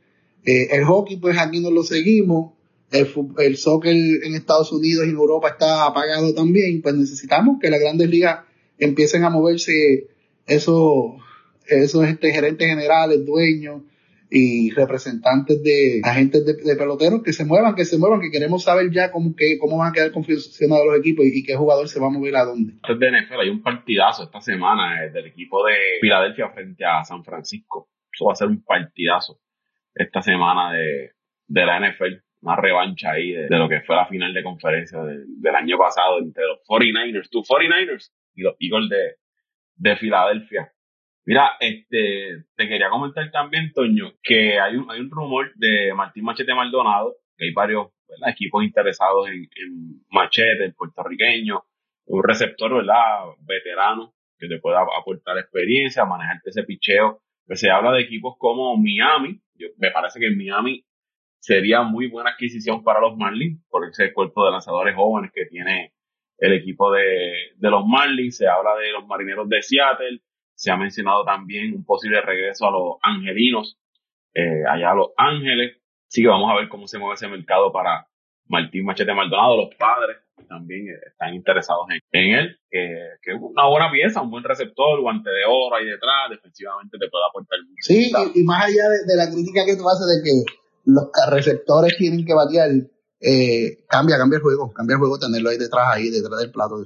Eh, 0.44 0.68
el 0.70 0.84
hockey, 0.84 1.16
pues 1.16 1.36
aquí 1.36 1.58
no 1.58 1.72
lo 1.72 1.82
seguimos. 1.82 2.52
El, 2.94 3.08
el 3.38 3.56
soccer 3.56 3.94
en 3.94 4.34
Estados 4.34 4.72
Unidos 4.72 5.06
y 5.06 5.10
en 5.10 5.16
Europa 5.16 5.48
está 5.48 5.86
apagado 5.86 6.34
también. 6.34 6.80
Pues 6.82 6.94
necesitamos 6.94 7.58
que 7.60 7.70
las 7.70 7.80
grandes 7.80 8.08
ligas 8.08 8.40
empiecen 8.78 9.24
a 9.24 9.30
moverse 9.30 10.08
esos, 10.46 11.16
esos 11.66 12.04
este, 12.06 12.32
gerentes 12.32 12.68
generales, 12.68 13.24
dueños, 13.24 13.82
y 14.30 14.70
representantes 14.72 15.62
de 15.62 16.00
agentes 16.02 16.44
de, 16.44 16.76
peloteros 16.76 17.22
que 17.22 17.32
se 17.32 17.44
muevan, 17.44 17.76
que 17.76 17.84
se 17.84 17.98
muevan, 17.98 18.20
que 18.20 18.32
queremos 18.32 18.64
saber 18.64 18.90
ya 18.90 19.12
cómo, 19.12 19.34
que, 19.36 19.58
cómo 19.58 19.78
van 19.78 19.90
a 19.90 19.92
quedar 19.92 20.10
confeccionados 20.10 20.86
los 20.86 20.98
equipos 20.98 21.24
y, 21.24 21.44
qué 21.44 21.54
jugador 21.54 21.88
se 21.88 22.00
va 22.00 22.08
a 22.08 22.10
mover 22.10 22.34
a 22.34 22.44
dónde. 22.44 22.74
Antes 22.82 22.98
de 22.98 23.10
NFL 23.12 23.40
hay 23.40 23.48
un 23.48 23.62
partidazo 23.62 24.24
esta 24.24 24.40
semana 24.40 25.04
eh, 25.04 25.10
del 25.10 25.26
equipo 25.26 25.64
de 25.64 25.74
Filadelfia 26.00 26.50
frente 26.50 26.84
a 26.84 27.04
San 27.04 27.22
Francisco. 27.22 27.88
Eso 28.12 28.24
va 28.24 28.32
a 28.32 28.36
ser 28.36 28.48
un 28.48 28.64
partidazo 28.64 29.40
esta 29.94 30.20
semana 30.20 30.72
de, 30.72 31.12
de 31.46 31.66
la 31.66 31.78
NFL. 31.78 32.24
Una 32.44 32.56
revancha 32.56 33.12
ahí 33.12 33.32
de, 33.32 33.48
lo 33.48 33.68
que 33.70 33.80
fue 33.80 33.96
la 33.96 34.06
final 34.06 34.34
de 34.34 34.42
conferencia 34.42 35.00
del 35.02 35.54
año 35.54 35.78
pasado 35.78 36.18
entre 36.18 36.44
los 36.44 36.58
49ers, 36.68 37.30
tus 37.30 37.48
49ers 37.48 38.12
y 38.34 38.42
los 38.42 38.54
Eagles 38.60 38.90
de, 38.90 39.14
de 39.76 39.96
Filadelfia. 39.96 40.70
Mira, 41.24 41.52
este, 41.58 42.44
te 42.54 42.68
quería 42.68 42.90
comentar 42.90 43.30
también, 43.30 43.72
Toño, 43.72 44.12
que 44.22 44.60
hay 44.60 44.76
un, 44.76 44.90
hay 44.90 45.00
un 45.00 45.10
rumor 45.10 45.52
de 45.54 45.94
Martín 45.94 46.24
Machete 46.24 46.54
Maldonado, 46.54 47.16
que 47.38 47.46
hay 47.46 47.52
varios 47.54 47.88
equipos 48.26 48.62
interesados 48.62 49.26
en, 49.28 49.44
en 49.56 50.04
Machete, 50.10 50.64
el 50.64 50.74
puertorriqueño, 50.74 51.64
un 52.08 52.22
receptor, 52.22 52.74
¿verdad? 52.74 53.24
Veterano, 53.40 54.12
que 54.38 54.48
te 54.48 54.58
pueda 54.58 54.80
aportar 55.00 55.38
experiencia, 55.38 56.04
manejarte 56.04 56.50
ese 56.50 56.64
picheo. 56.64 57.22
Pues 57.46 57.60
se 57.60 57.70
habla 57.70 57.92
de 57.92 58.02
equipos 58.02 58.34
como 58.38 58.76
Miami, 58.76 59.40
me 59.78 59.90
parece 59.90 60.20
que 60.20 60.30
Miami 60.30 60.84
sería 61.44 61.82
muy 61.82 62.08
buena 62.08 62.30
adquisición 62.30 62.82
para 62.82 63.00
los 63.00 63.18
Marlins, 63.18 63.62
por 63.68 63.86
ese 63.86 64.14
cuerpo 64.14 64.46
de 64.46 64.52
lanzadores 64.52 64.96
jóvenes 64.96 65.30
que 65.34 65.44
tiene 65.44 65.92
el 66.38 66.54
equipo 66.54 66.90
de, 66.90 67.34
de 67.56 67.70
los 67.70 67.84
Marlins. 67.86 68.38
Se 68.38 68.48
habla 68.48 68.74
de 68.76 68.90
los 68.92 69.06
marineros 69.06 69.46
de 69.50 69.60
Seattle, 69.60 70.22
Se 70.54 70.70
ha 70.70 70.78
mencionado 70.78 71.22
también 71.22 71.74
un 71.74 71.84
posible 71.84 72.22
regreso 72.22 72.66
a 72.66 72.70
los 72.70 72.96
angelinos, 73.02 73.78
eh, 74.32 74.62
allá 74.66 74.92
a 74.92 74.94
Los 74.94 75.10
Ángeles. 75.18 75.76
Así 76.08 76.22
que 76.22 76.28
vamos 76.28 76.50
a 76.50 76.56
ver 76.56 76.68
cómo 76.70 76.86
se 76.86 76.98
mueve 76.98 77.16
ese 77.16 77.28
mercado 77.28 77.70
para 77.70 78.06
Martín 78.46 78.86
Machete 78.86 79.12
Maldonado. 79.12 79.66
Los 79.66 79.74
padres 79.74 80.16
también 80.48 80.88
eh, 80.88 80.98
están 81.08 81.34
interesados 81.34 81.86
en, 82.10 82.34
él, 82.34 82.58
que 82.70 83.32
es 83.32 83.36
una 83.38 83.68
buena 83.68 83.90
pieza, 83.90 84.22
un 84.22 84.30
buen 84.30 84.44
receptor, 84.44 84.98
guante 85.02 85.28
de 85.28 85.44
oro 85.46 85.76
ahí 85.76 85.84
detrás, 85.84 86.30
defensivamente 86.30 86.96
te 86.96 87.08
puede 87.10 87.24
aportar 87.28 87.58
mucho. 87.68 87.82
Sí, 87.82 88.10
y, 88.34 88.42
más 88.44 88.64
allá 88.64 88.88
de, 88.88 89.14
la 89.14 89.28
crítica 89.30 89.66
que 89.66 89.76
tú 89.76 89.84
haces 89.90 90.08
de 90.08 90.24
que 90.24 90.63
los 90.84 91.08
receptores 91.30 91.96
tienen 91.98 92.24
que 92.24 92.34
batear, 92.34 92.70
eh, 93.20 93.84
cambia, 93.88 94.18
cambia 94.18 94.36
el 94.36 94.42
juego, 94.42 94.72
cambia 94.72 94.94
el 94.94 95.00
juego 95.00 95.18
tenerlo 95.18 95.50
ahí 95.50 95.58
detrás, 95.58 95.88
ahí 95.90 96.10
detrás 96.10 96.40
del 96.40 96.50
plato. 96.50 96.84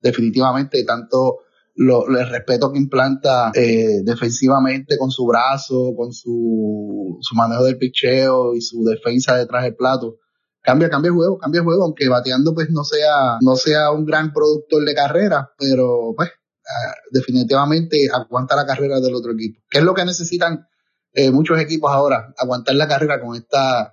Definitivamente, 0.00 0.84
tanto 0.84 1.40
lo, 1.74 2.06
el 2.08 2.28
respeto 2.28 2.72
que 2.72 2.78
implanta 2.78 3.52
eh, 3.54 4.02
defensivamente 4.02 4.98
con 4.98 5.10
su 5.10 5.26
brazo, 5.26 5.94
con 5.96 6.12
su, 6.12 7.18
su 7.20 7.34
manejo 7.34 7.64
del 7.64 7.78
picheo 7.78 8.54
y 8.54 8.60
su 8.60 8.84
defensa 8.84 9.36
detrás 9.36 9.64
del 9.64 9.76
plato. 9.76 10.18
Cambia, 10.62 10.90
cambia 10.90 11.08
el 11.08 11.14
juego, 11.14 11.38
cambia 11.38 11.60
el 11.60 11.64
juego, 11.64 11.84
aunque 11.84 12.08
bateando 12.08 12.54
pues 12.54 12.68
no 12.70 12.84
sea, 12.84 13.38
no 13.40 13.56
sea 13.56 13.90
un 13.92 14.04
gran 14.04 14.32
productor 14.32 14.84
de 14.84 14.94
carrera, 14.94 15.50
pero 15.58 16.12
pues 16.14 16.28
ah, 16.66 16.94
definitivamente 17.10 18.08
aguanta 18.12 18.56
la 18.56 18.66
carrera 18.66 19.00
del 19.00 19.14
otro 19.14 19.32
equipo. 19.32 19.60
¿Qué 19.70 19.78
es 19.78 19.84
lo 19.84 19.94
que 19.94 20.04
necesitan 20.04 20.66
eh, 21.12 21.30
muchos 21.30 21.58
equipos 21.60 21.90
ahora? 21.90 22.32
Aguantar 22.36 22.74
la 22.74 22.88
carrera 22.88 23.20
con 23.20 23.36
estas 23.36 23.92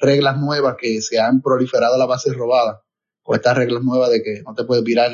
reglas 0.00 0.38
nuevas 0.38 0.76
que 0.78 1.00
se 1.00 1.18
han 1.18 1.40
proliferado 1.40 1.98
la 1.98 2.06
base 2.06 2.32
robada, 2.32 2.82
con 3.22 3.36
estas 3.36 3.56
reglas 3.56 3.82
nuevas 3.82 4.10
de 4.10 4.22
que 4.22 4.42
no 4.44 4.54
te 4.54 4.64
puedes 4.64 4.84
virar 4.84 5.10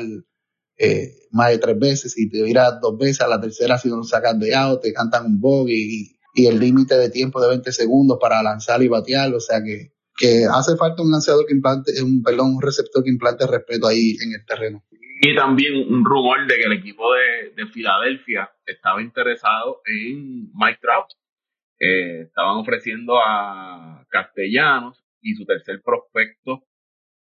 eh, 0.77 1.11
más 1.31 1.49
de 1.49 1.57
tres 1.59 1.79
veces, 1.79 2.17
y 2.17 2.29
te 2.29 2.43
viras 2.43 2.79
dos 2.81 2.97
veces, 2.97 3.21
a 3.21 3.27
la 3.27 3.39
tercera 3.39 3.77
si 3.77 3.89
no 3.89 4.03
sacas 4.03 4.37
de 4.39 4.55
out, 4.55 4.81
te 4.81 4.93
cantan 4.93 5.25
un 5.25 5.39
bogey 5.39 5.75
y, 5.75 6.17
y 6.33 6.47
el 6.47 6.59
límite 6.59 6.95
de 6.97 7.09
tiempo 7.09 7.41
de 7.41 7.49
20 7.49 7.71
segundos 7.71 8.17
para 8.19 8.41
lanzar 8.41 8.81
y 8.81 8.87
batear, 8.87 9.33
o 9.33 9.39
sea 9.39 9.63
que, 9.63 9.93
que 10.17 10.45
hace 10.51 10.75
falta 10.75 11.03
un 11.03 11.11
lanzador 11.11 11.45
que 11.45 11.53
implante, 11.53 11.91
un, 12.01 12.23
perdón, 12.23 12.55
un 12.55 12.61
receptor 12.61 13.03
que 13.03 13.09
implante 13.09 13.47
respeto 13.47 13.87
ahí 13.87 14.17
en 14.21 14.33
el 14.33 14.45
terreno. 14.45 14.83
Y 15.21 15.35
también 15.35 15.87
un 15.89 16.03
rumor 16.03 16.47
de 16.47 16.55
que 16.57 16.63
el 16.63 16.73
equipo 16.73 17.03
de, 17.13 17.53
de 17.55 17.71
Filadelfia 17.71 18.51
estaba 18.65 19.01
interesado 19.01 19.81
en 19.85 20.51
Mike 20.53 20.79
Trout. 20.81 21.05
Eh, 21.85 22.21
estaban 22.21 22.55
ofreciendo 22.57 23.19
a 23.19 24.05
Castellanos 24.09 25.03
y 25.21 25.33
su 25.35 25.45
tercer 25.45 25.81
prospecto 25.83 26.63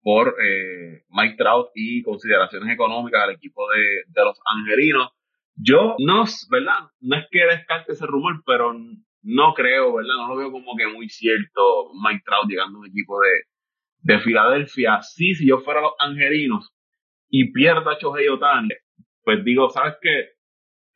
por 0.03 0.35
eh, 0.43 1.05
Mike 1.09 1.37
Trout 1.39 1.69
y 1.75 2.03
consideraciones 2.03 2.75
económicas 2.75 3.23
al 3.23 3.31
equipo 3.31 3.67
de, 3.71 4.03
de, 4.07 4.25
los 4.25 4.39
angelinos. 4.45 5.13
Yo 5.55 5.97
no, 5.99 6.25
¿verdad? 6.51 6.91
No 7.01 7.17
es 7.17 7.27
que 7.31 7.45
descarte 7.45 7.93
ese 7.93 8.07
rumor, 8.07 8.43
pero 8.45 8.75
no 9.23 9.55
creo, 9.55 9.95
¿verdad? 9.95 10.15
No 10.17 10.29
lo 10.29 10.37
veo 10.37 10.53
como 10.53 10.77
que 10.77 10.87
muy 10.89 11.09
cierto 11.09 11.93
Mike 11.95 12.23
Trout 12.27 12.49
llegando 12.51 12.79
a 12.79 12.81
un 12.83 12.89
equipo 12.89 13.19
de, 13.21 14.13
de 14.15 14.21
Filadelfia. 14.21 15.01
Sí, 15.01 15.35
si 15.35 15.49
yo 15.49 15.61
fuera 15.61 15.81
los 15.81 15.93
angelinos 15.99 16.71
y 17.31 17.51
pierda 17.53 17.93
a 17.93 17.99
Chohei 17.99 18.29
Otani, 18.29 18.69
pues 19.23 19.43
digo, 19.43 19.71
¿sabes 19.71 19.95
qué? 20.03 20.31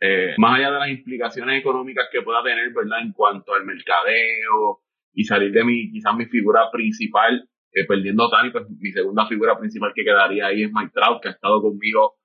Eh, 0.06 0.34
más 0.36 0.58
allá 0.58 0.70
de 0.70 0.78
las 0.80 0.88
implicaciones 0.90 1.60
económicas 1.60 2.08
que 2.12 2.20
pueda 2.20 2.42
tener, 2.42 2.70
¿verdad? 2.74 3.00
En 3.00 3.12
cuanto 3.12 3.54
al 3.54 3.64
mercadeo 3.64 4.82
y 5.14 5.24
salir 5.24 5.50
de 5.50 5.64
mi, 5.64 5.90
quizás 5.90 6.14
mi 6.14 6.26
figura 6.26 6.70
principal, 6.70 7.48
eh, 7.72 7.86
perdiendo 7.86 8.24
a 8.24 8.26
Otani, 8.26 8.50
pues 8.50 8.64
mi 8.68 8.92
segunda 8.92 9.26
figura 9.26 9.58
principal 9.58 9.92
que 9.94 10.04
quedaría 10.04 10.48
ahí 10.48 10.64
es 10.64 10.70
Mike 10.70 10.92
que 11.22 11.28
ha 11.28 11.32
estado 11.32 11.62
conmigo 11.62 12.16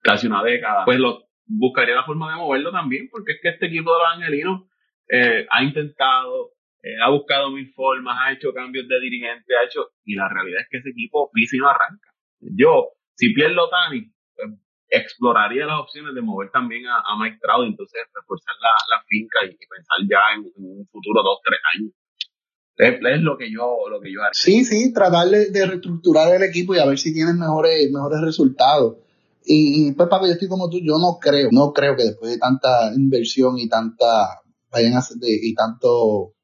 casi 0.00 0.26
una 0.26 0.42
década. 0.42 0.84
Pues 0.84 0.98
buscaría 1.46 1.94
la 1.94 2.04
forma 2.04 2.32
de 2.32 2.38
moverlo 2.38 2.72
también, 2.72 3.08
porque 3.08 3.32
es 3.32 3.38
que 3.40 3.50
este 3.50 3.66
equipo 3.66 3.92
de 3.92 3.98
los 4.00 4.08
angelinos 4.16 4.62
eh, 5.08 5.46
ha 5.48 5.62
intentado, 5.62 6.54
eh, 6.82 6.96
ha 7.00 7.10
buscado 7.10 7.52
mil 7.52 7.72
formas, 7.72 8.16
ha 8.20 8.32
hecho 8.32 8.52
cambios 8.52 8.88
de 8.88 8.98
dirigente, 8.98 9.54
ha 9.56 9.64
hecho, 9.64 9.90
y 10.04 10.16
la 10.16 10.28
realidad 10.28 10.62
es 10.62 10.66
que 10.68 10.78
ese 10.78 10.90
equipo 10.90 11.30
pisa 11.32 11.54
y 11.54 11.60
no 11.60 11.68
arranca. 11.68 12.10
Yo, 12.40 12.88
si 13.14 13.32
pierdo 13.32 13.68
Tani, 13.70 14.10
exploraría 14.92 15.64
las 15.64 15.80
opciones 15.80 16.14
de 16.14 16.20
mover 16.20 16.50
también 16.50 16.84
a, 16.86 17.16
Mike 17.18 17.38
Trout, 17.40 17.66
entonces 17.66 18.00
reforzar 18.14 18.54
la, 18.60 19.02
finca 19.08 19.38
y, 19.44 19.56
pensar 19.56 19.98
ya 20.08 20.20
en, 20.36 20.52
un 20.56 20.86
futuro 20.86 21.22
dos, 21.22 21.38
tres 21.42 21.58
años. 21.74 21.92
Es, 22.76 23.22
lo 23.22 23.36
que 23.36 23.50
yo 23.50 23.88
lo 23.88 24.00
que 24.00 24.12
yo 24.12 24.20
haría. 24.20 24.32
Sí, 24.32 24.64
sí, 24.64 24.92
tratar 24.92 25.28
de, 25.28 25.66
reestructurar 25.66 26.34
el 26.34 26.42
equipo 26.42 26.74
y 26.74 26.78
a 26.78 26.86
ver 26.86 26.98
si 26.98 27.12
tienen 27.12 27.38
mejores, 27.38 27.90
mejores 27.90 28.20
resultados. 28.20 28.96
Y, 29.44 29.92
pues, 29.92 30.08
Paco, 30.08 30.26
yo 30.26 30.32
estoy 30.32 30.48
como 30.48 30.68
tú, 30.68 30.78
yo 30.78 30.98
no 30.98 31.18
creo, 31.20 31.48
no 31.50 31.72
creo 31.72 31.96
que 31.96 32.04
después 32.04 32.30
de 32.30 32.38
tanta 32.38 32.92
inversión 32.94 33.58
y 33.58 33.68
tanta 33.68 34.40
vayan 34.70 34.94
a 34.94 34.98
hacer 34.98 35.18
y 35.20 35.54
tanto 35.54 36.34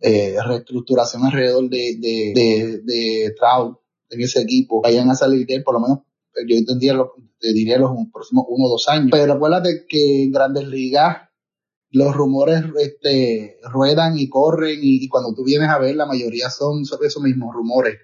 eh, 0.00 0.36
reestructuración 0.44 1.24
alrededor 1.24 1.68
de, 1.68 1.96
de, 1.98 2.80
de, 2.82 3.34
Trout 3.38 3.78
en 4.10 4.20
ese 4.20 4.40
equipo, 4.42 4.80
vayan 4.82 5.10
a 5.10 5.14
salir 5.14 5.46
por 5.64 5.74
lo 5.74 5.80
menos 5.80 5.98
yo 6.46 6.56
entendía 6.56 6.94
lo, 6.94 7.12
te 7.38 7.52
diría 7.52 7.78
los 7.78 7.90
próximos 8.12 8.46
uno 8.48 8.66
o 8.66 8.70
dos 8.70 8.88
años. 8.88 9.08
Pero 9.10 9.34
acuérdate 9.34 9.84
que 9.88 10.24
en 10.24 10.32
grandes 10.32 10.66
ligas 10.68 11.28
los 11.90 12.14
rumores 12.14 12.64
este, 12.78 13.58
ruedan 13.72 14.18
y 14.18 14.28
corren 14.28 14.78
y, 14.82 15.08
cuando 15.08 15.34
tú 15.34 15.44
vienes 15.44 15.70
a 15.70 15.78
ver 15.78 15.96
la 15.96 16.06
mayoría 16.06 16.50
son 16.50 16.84
sobre 16.84 17.08
esos 17.08 17.22
mismos 17.22 17.54
rumores. 17.54 17.96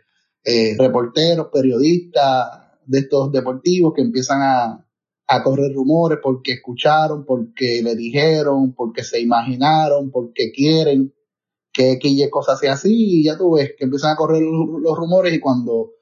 Eh, 0.45 0.77
reporteros, 0.79 1.49
periodistas 1.53 2.47
de 2.87 2.99
estos 3.01 3.31
deportivos 3.31 3.93
que 3.95 4.03
empiezan 4.03 4.41
a, 4.43 4.87
a 5.29 5.43
correr 5.43 5.73
rumores 5.73 6.19
porque 6.23 6.53
escucharon, 6.53 7.25
porque 7.25 7.81
le 7.83 7.95
dijeron, 7.95 8.75
porque 8.75 9.05
se 9.05 9.21
imaginaron, 9.21 10.11
porque 10.11 10.53
quieren 10.53 11.15
que 11.73 11.93
aquella 11.93 12.29
cosa 12.31 12.57
sea 12.57 12.75
así 12.75 13.21
y 13.21 13.25
ya 13.25 13.39
tú 13.39 13.53
ves 13.55 13.73
que 13.77 13.85
empiezan 13.85 14.13
a 14.13 14.17
correr 14.17 14.43
los, 14.43 14.97
rumores 14.97 15.33
y 15.33 15.41
cuando 15.41 15.93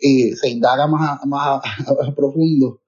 se 0.00 0.48
indaga 0.48 0.86
más, 0.86 1.24
más 1.26 1.60
profundo, 2.16 2.80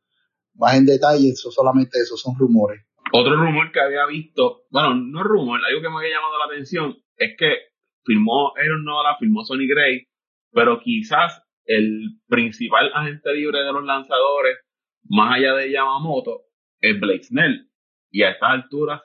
más 0.54 0.76
en 0.76 0.87
detalle, 0.87 1.31
eso 1.31 1.50
solamente 1.50 1.99
eso 1.99 2.16
son 2.16 2.35
rumores. 2.38 2.83
Otro 3.12 3.37
rumor 3.37 3.71
que 3.73 3.81
había 3.81 4.07
visto, 4.07 4.62
bueno, 4.71 4.95
no 4.95 5.23
rumor, 5.23 5.61
algo 5.64 5.83
que 5.83 5.88
me 5.90 5.97
había 5.97 6.16
llamado 6.16 6.38
la 6.38 6.47
atención 6.47 6.97
es 7.16 7.37
que 7.37 7.57
firmó 8.04 8.52
Aaron 8.57 8.85
Nola, 8.85 9.16
firmó 9.19 9.45
Sonny 9.45 9.69
Gray, 9.69 10.07
pero 10.50 10.81
quizás 10.81 11.42
el 11.64 12.21
principal 12.26 12.90
agente 12.95 13.33
libre 13.35 13.59
de 13.59 13.73
los 13.73 13.85
lanzadores 13.85 14.59
más 15.04 15.37
allá 15.37 15.54
de 15.54 15.71
Yamamoto, 15.71 16.42
es 16.81 16.99
Blake 16.99 17.25
Snell. 17.25 17.69
Y 18.11 18.23
a 18.23 18.31
estas 18.31 18.50
alturas 18.50 19.02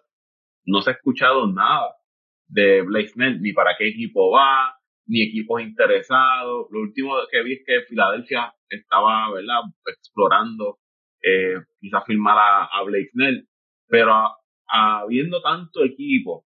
no 0.66 0.82
se 0.82 0.92
ha 0.92 0.94
escuchado 0.94 1.48
nada 1.48 1.96
de 2.48 2.82
Blake 2.82 3.10
Snell, 3.10 3.42
ni 3.42 3.54
para 3.54 3.76
qué 3.78 3.88
equipo 3.88 4.32
va, 4.32 4.77
ni 5.08 5.24
equipos 5.24 5.62
interesados. 5.62 6.68
Lo 6.70 6.82
último 6.82 7.16
que 7.32 7.44
vi 7.44 7.54
es 7.54 7.64
que 7.66 7.82
Filadelfia 7.88 8.54
estaba, 8.70 9.34
¿verdad?, 9.34 9.62
explorando 9.86 10.80
eh, 11.22 11.56
quizás 11.80 12.04
firmar 12.06 12.38
a, 12.38 12.84
Blake 12.84 13.10
Snell. 13.12 13.48
Pero 13.88 14.14
habiendo 14.68 15.42
tanto 15.42 15.84
equipo 15.84 16.46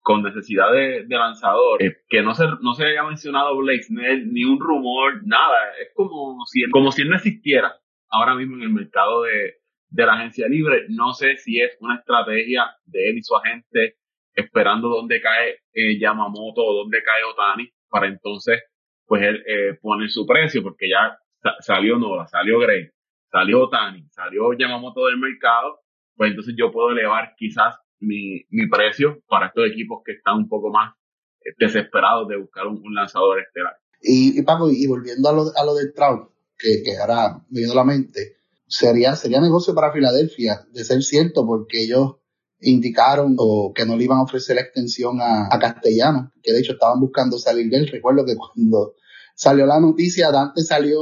con 0.00 0.22
necesidad 0.22 0.72
de, 0.72 1.04
de 1.04 1.16
lanzador, 1.16 1.80
que 2.08 2.22
no 2.22 2.34
se, 2.34 2.44
no 2.62 2.72
se 2.72 2.86
haya 2.86 3.04
mencionado 3.04 3.56
Blake 3.58 3.82
Snell, 3.82 4.32
ni 4.32 4.44
un 4.44 4.58
rumor, 4.58 5.20
nada. 5.26 5.72
Es 5.82 5.90
como 5.94 6.44
si, 6.46 6.62
como 6.70 6.90
si 6.92 7.02
él 7.02 7.10
no 7.10 7.16
existiera 7.16 7.76
ahora 8.08 8.34
mismo 8.34 8.56
en 8.56 8.62
el 8.62 8.70
mercado 8.70 9.24
de, 9.24 9.56
de 9.90 10.06
la 10.06 10.14
agencia 10.14 10.48
libre. 10.48 10.86
No 10.88 11.12
sé 11.12 11.36
si 11.36 11.60
es 11.60 11.76
una 11.80 11.96
estrategia 11.96 12.64
de 12.86 13.10
él 13.10 13.18
y 13.18 13.22
su 13.22 13.36
agente 13.36 13.96
esperando 14.34 14.88
dónde 14.88 15.20
cae 15.20 15.58
eh, 15.72 15.98
Yamamoto 15.98 16.64
o 16.64 16.74
dónde 16.74 17.02
cae 17.02 17.24
Otani 17.24 17.70
para 17.88 18.08
entonces 18.08 18.62
pues 19.06 19.22
él 19.22 19.42
eh, 19.46 19.78
poner 19.80 20.10
su 20.10 20.26
precio 20.26 20.62
porque 20.62 20.88
ya 20.88 21.18
salió 21.60 21.98
Nola, 21.98 22.26
salió 22.26 22.58
Gray, 22.58 22.90
salió 23.30 23.64
Otani, 23.64 24.06
salió 24.10 24.52
Yamamoto 24.52 25.06
del 25.06 25.18
mercado, 25.18 25.80
pues 26.14 26.30
entonces 26.30 26.54
yo 26.56 26.70
puedo 26.70 26.90
elevar 26.90 27.34
quizás 27.36 27.76
mi, 28.00 28.44
mi 28.50 28.68
precio 28.68 29.18
para 29.26 29.46
estos 29.46 29.66
equipos 29.66 30.02
que 30.04 30.12
están 30.12 30.36
un 30.36 30.48
poco 30.48 30.70
más 30.70 30.94
eh, 31.40 31.54
desesperados 31.58 32.28
de 32.28 32.36
buscar 32.36 32.66
un, 32.66 32.82
lanzador 32.94 33.40
estelar. 33.40 33.76
Y, 34.00 34.38
y 34.38 34.42
Paco, 34.42 34.70
y 34.70 34.86
volviendo 34.86 35.28
a 35.28 35.32
lo, 35.32 35.42
a 35.56 35.64
lo 35.64 35.74
del 35.74 35.92
Trout, 35.94 36.30
que, 36.56 36.82
que 36.84 36.96
ahora 36.98 37.38
me 37.48 37.60
viene 37.60 37.72
a 37.72 37.76
la 37.76 37.84
mente, 37.84 38.36
sería, 38.66 39.16
sería 39.16 39.40
negocio 39.40 39.74
para 39.74 39.92
Filadelfia, 39.92 40.66
de 40.70 40.84
ser 40.84 41.02
cierto, 41.02 41.46
porque 41.46 41.82
ellos 41.82 42.16
indicaron 42.60 43.36
o 43.38 43.72
que 43.74 43.86
no 43.86 43.96
le 43.96 44.04
iban 44.04 44.18
a 44.18 44.22
ofrecer 44.22 44.56
la 44.56 44.62
extensión 44.62 45.20
a, 45.20 45.48
a 45.50 45.58
Castellano, 45.58 46.32
que 46.42 46.52
de 46.52 46.60
hecho 46.60 46.72
estaban 46.72 47.00
buscando 47.00 47.38
salir 47.38 47.70
de 47.70 47.76
él. 47.78 47.88
Recuerdo 47.88 48.24
que 48.24 48.36
cuando 48.36 48.94
salió 49.34 49.66
la 49.66 49.78
noticia, 49.78 50.32
Dante 50.32 50.62
salió 50.62 51.00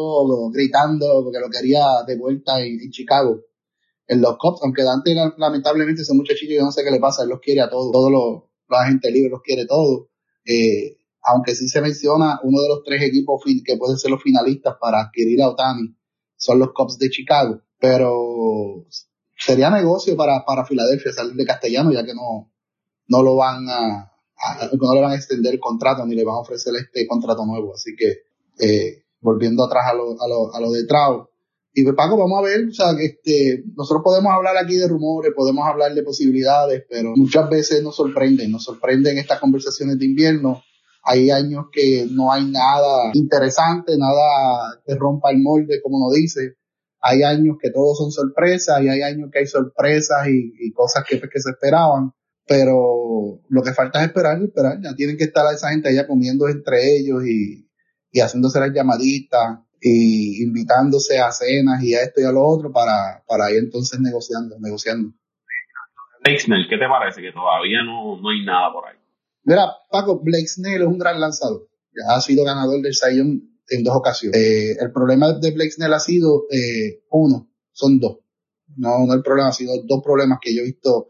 gritando 0.50 1.22
porque 1.24 1.40
lo 1.40 1.48
quería 1.48 2.02
de 2.06 2.18
vuelta 2.18 2.60
en, 2.60 2.90
Chicago, 2.90 3.40
en 4.06 4.20
los 4.20 4.36
Cubs, 4.36 4.60
aunque 4.62 4.82
Dante 4.82 5.14
lamentablemente 5.38 6.02
ese 6.02 6.12
muchachito, 6.12 6.52
yo 6.52 6.62
no 6.62 6.70
sé 6.70 6.84
qué 6.84 6.90
le 6.90 7.00
pasa, 7.00 7.22
él 7.22 7.30
los 7.30 7.40
quiere 7.40 7.62
a 7.62 7.70
todos, 7.70 7.90
todos 7.92 8.12
los, 8.12 8.42
los 8.68 8.78
agentes 8.78 9.10
libres 9.10 9.32
los 9.32 9.42
quiere 9.42 9.66
todos. 9.66 10.08
Eh, 10.44 10.98
aunque 11.22 11.54
sí 11.54 11.68
se 11.68 11.80
menciona 11.80 12.38
uno 12.42 12.60
de 12.60 12.68
los 12.68 12.82
tres 12.84 13.02
equipos 13.02 13.42
que 13.64 13.76
pueden 13.76 13.96
ser 13.96 14.10
los 14.10 14.22
finalistas 14.22 14.76
para 14.80 15.00
adquirir 15.00 15.42
a 15.42 15.48
Otani, 15.48 15.96
son 16.36 16.58
los 16.58 16.72
Cubs 16.74 16.98
de 16.98 17.08
Chicago, 17.08 17.62
pero 17.80 18.84
sería 19.36 19.70
negocio 19.70 20.16
para, 20.16 20.44
para 20.44 20.64
Filadelfia 20.64 21.12
salir 21.12 21.34
de 21.34 21.44
Castellano, 21.44 21.92
ya 21.92 22.04
que 22.04 22.14
no, 22.14 22.52
no 23.08 23.22
lo 23.22 23.36
van 23.36 23.68
a, 23.68 24.12
no 24.80 24.94
le 24.94 25.00
van 25.00 25.12
a 25.12 25.16
extender 25.16 25.54
el 25.54 25.60
contrato 25.60 26.04
ni 26.06 26.14
le 26.14 26.24
van 26.24 26.36
a 26.36 26.40
ofrecer 26.40 26.74
este 26.76 27.06
contrato 27.06 27.44
nuevo. 27.44 27.74
Así 27.74 27.94
que, 27.96 28.24
eh, 28.58 29.04
volviendo 29.20 29.64
atrás 29.64 29.84
a 29.90 29.94
lo, 29.94 30.20
a 30.20 30.28
lo, 30.28 30.54
a 30.54 30.60
lo 30.60 30.70
de 30.72 30.86
Trau. 30.86 31.28
Y 31.78 31.82
pues, 31.82 31.94
Paco, 31.94 32.16
vamos 32.16 32.38
a 32.38 32.42
ver, 32.42 32.68
o 32.68 32.72
sea, 32.72 32.92
este, 32.98 33.62
nosotros 33.76 34.02
podemos 34.02 34.32
hablar 34.32 34.56
aquí 34.56 34.76
de 34.76 34.88
rumores, 34.88 35.32
podemos 35.36 35.66
hablar 35.66 35.92
de 35.92 36.02
posibilidades, 36.02 36.84
pero 36.88 37.12
muchas 37.14 37.50
veces 37.50 37.82
nos 37.82 37.96
sorprenden, 37.96 38.50
nos 38.50 38.64
sorprenden 38.64 39.18
estas 39.18 39.40
conversaciones 39.40 39.98
de 39.98 40.06
invierno. 40.06 40.62
Hay 41.02 41.30
años 41.30 41.66
que 41.70 42.08
no 42.10 42.32
hay 42.32 42.46
nada 42.46 43.10
interesante, 43.12 43.96
nada 43.98 44.80
que 44.86 44.94
rompa 44.94 45.30
el 45.30 45.42
molde, 45.42 45.82
como 45.82 45.98
nos 45.98 46.14
dice. 46.14 46.56
Hay 47.08 47.22
años 47.22 47.56
que 47.60 47.70
todos 47.70 47.98
son 47.98 48.10
sorpresas 48.10 48.82
y 48.82 48.88
hay 48.88 49.02
años 49.02 49.30
que 49.32 49.40
hay 49.40 49.46
sorpresas 49.46 50.26
y, 50.28 50.72
cosas 50.72 51.04
que, 51.08 51.20
que 51.20 51.40
se 51.40 51.50
esperaban 51.50 52.12
pero 52.46 53.40
lo 53.48 53.62
que 53.62 53.72
falta 53.72 54.00
es 54.00 54.06
esperar, 54.06 54.40
esperar. 54.40 54.78
Ya 54.80 54.94
tienen 54.94 55.16
que 55.16 55.24
estar 55.24 55.44
esa 55.52 55.70
gente 55.70 55.88
allá 55.88 56.06
comiendo 56.06 56.48
entre 56.48 56.96
ellos 56.96 57.26
y, 57.26 57.68
y 58.12 58.20
haciéndose 58.20 58.60
las 58.60 58.72
llamaditas 58.72 59.58
y 59.80 60.42
invitándose 60.42 61.18
a 61.18 61.32
cenas 61.32 61.82
y 61.82 61.94
a 61.94 62.02
esto 62.02 62.20
y 62.20 62.24
a 62.24 62.32
lo 62.32 62.46
otro 62.46 62.72
para, 62.72 63.22
para 63.26 63.50
ir 63.50 63.58
entonces 63.58 64.00
negociando, 64.00 64.56
negociando. 64.60 65.12
Blake 66.22 66.40
Snell, 66.40 66.66
¿qué 66.68 66.78
te 66.78 66.88
parece? 66.88 67.20
Que 67.20 67.32
todavía 67.32 67.82
no, 67.84 68.20
no 68.20 68.30
hay 68.30 68.44
nada 68.44 68.72
por 68.72 68.88
ahí. 68.88 68.96
Mira, 69.44 69.66
Paco, 69.90 70.20
Blake 70.22 70.46
Snell 70.46 70.82
es 70.82 70.88
un 70.88 70.98
gran 70.98 71.20
lanzador. 71.20 71.68
Ya 71.94 72.16
ha 72.16 72.20
sido 72.20 72.44
ganador 72.44 72.80
del 72.80 72.94
Sion 72.94 73.55
en 73.68 73.82
dos 73.82 73.96
ocasiones. 73.96 74.40
Eh, 74.40 74.76
el 74.80 74.92
problema 74.92 75.32
de 75.32 75.50
Blake 75.50 75.70
Snell 75.70 75.94
ha 75.94 76.00
sido 76.00 76.46
eh, 76.50 77.02
uno, 77.10 77.50
son 77.72 77.98
dos. 77.98 78.18
No, 78.76 79.06
no 79.06 79.14
el 79.14 79.22
problema, 79.22 79.48
ha 79.48 79.52
sido 79.52 79.74
dos 79.84 80.02
problemas 80.02 80.38
que 80.40 80.54
yo 80.54 80.62
he 80.62 80.66
visto 80.66 81.08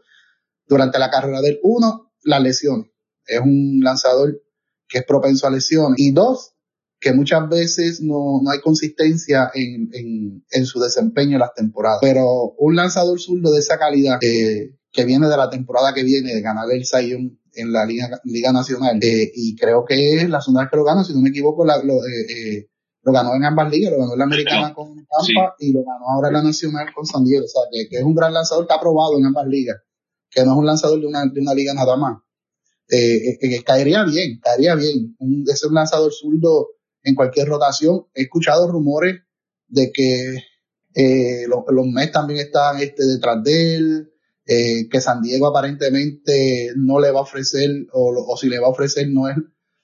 durante 0.67 0.99
la 0.99 1.09
carrera 1.09 1.41
del 1.41 1.59
uno, 1.63 2.13
las 2.23 2.41
lesiones. 2.41 2.91
Es 3.25 3.39
un 3.39 3.79
lanzador 3.81 4.41
que 4.87 4.99
es 4.99 5.05
propenso 5.05 5.47
a 5.47 5.51
lesiones. 5.51 5.99
Y 5.99 6.11
dos, 6.11 6.53
que 6.99 7.13
muchas 7.13 7.47
veces 7.49 8.01
no, 8.01 8.41
no 8.41 8.51
hay 8.51 8.59
consistencia 8.61 9.51
en, 9.53 9.89
en, 9.93 10.45
en, 10.49 10.65
su 10.65 10.79
desempeño 10.79 11.33
en 11.33 11.39
las 11.39 11.53
temporadas. 11.53 11.99
Pero 12.01 12.53
un 12.57 12.75
lanzador 12.75 13.19
zurdo 13.19 13.51
de 13.51 13.59
esa 13.59 13.77
calidad, 13.77 14.17
eh, 14.21 14.77
que 14.91 15.05
viene 15.05 15.27
de 15.27 15.37
la 15.37 15.49
temporada 15.49 15.93
que 15.93 16.03
viene 16.03 16.33
de 16.33 16.41
ganar 16.41 16.65
el 16.71 16.85
Zion 16.85 17.39
en 17.57 17.71
la 17.71 17.85
Liga, 17.85 18.21
Liga 18.23 18.51
Nacional, 18.51 18.99
eh, 19.01 19.31
y 19.33 19.55
creo 19.55 19.85
que 19.85 20.15
es 20.15 20.29
la 20.29 20.41
segunda 20.41 20.61
vez 20.61 20.71
que 20.71 20.77
lo 20.77 20.83
gana, 20.83 21.03
si 21.03 21.13
no 21.13 21.21
me 21.21 21.29
equivoco, 21.29 21.65
la, 21.65 21.83
lo, 21.83 21.95
eh, 22.05 22.25
eh 22.29 22.69
lo 23.03 23.13
ganó 23.13 23.35
en 23.35 23.45
ambas 23.45 23.71
ligas, 23.71 23.91
lo 23.91 23.99
ganó 23.99 24.13
en 24.13 24.19
la 24.19 24.25
americana 24.25 24.73
con 24.73 24.93
Tampa 24.95 25.55
y 25.59 25.71
lo 25.71 25.79
ganó 25.79 26.09
ahora 26.09 26.27
en 26.27 26.33
la 26.33 26.43
nacional 26.43 26.87
con 26.93 27.05
San 27.05 27.23
Diego. 27.23 27.45
O 27.45 27.47
sea, 27.47 27.61
que, 27.71 27.87
que 27.87 27.97
es 27.97 28.03
un 28.03 28.13
gran 28.13 28.33
lanzador 28.33 28.67
que 28.67 28.73
ha 28.73 28.79
probado 28.81 29.17
en 29.17 29.25
ambas 29.25 29.47
ligas 29.47 29.77
que 30.29 30.43
no 30.43 30.53
es 30.53 30.57
un 30.57 30.65
lanzador 30.65 30.99
de 30.99 31.07
una, 31.07 31.25
de 31.25 31.41
una 31.41 31.53
liga 31.53 31.73
nada 31.73 31.95
más. 31.95 32.19
Eh, 32.89 33.37
eh, 33.41 33.63
caería 33.63 34.03
bien, 34.03 34.39
caería 34.41 34.75
bien. 34.75 35.15
Un, 35.19 35.45
es 35.47 35.63
un 35.63 35.73
lanzador 35.73 36.11
zurdo 36.13 36.69
en 37.03 37.15
cualquier 37.15 37.47
rotación. 37.47 38.05
He 38.13 38.23
escuchado 38.23 38.71
rumores 38.71 39.21
de 39.67 39.91
que 39.91 40.37
eh, 40.93 41.47
los, 41.47 41.63
los 41.69 41.87
Mets 41.87 42.11
también 42.11 42.39
están 42.39 42.79
este, 42.79 43.05
detrás 43.05 43.43
de 43.43 43.75
él, 43.75 44.13
eh, 44.47 44.87
que 44.89 45.01
San 45.01 45.21
Diego 45.21 45.47
aparentemente 45.47 46.71
no 46.75 46.99
le 46.99 47.11
va 47.11 47.19
a 47.19 47.23
ofrecer, 47.23 47.69
o, 47.93 48.13
o 48.27 48.37
si 48.37 48.49
le 48.49 48.59
va 48.59 48.67
a 48.67 48.71
ofrecer 48.71 49.09
no 49.09 49.29
es 49.29 49.35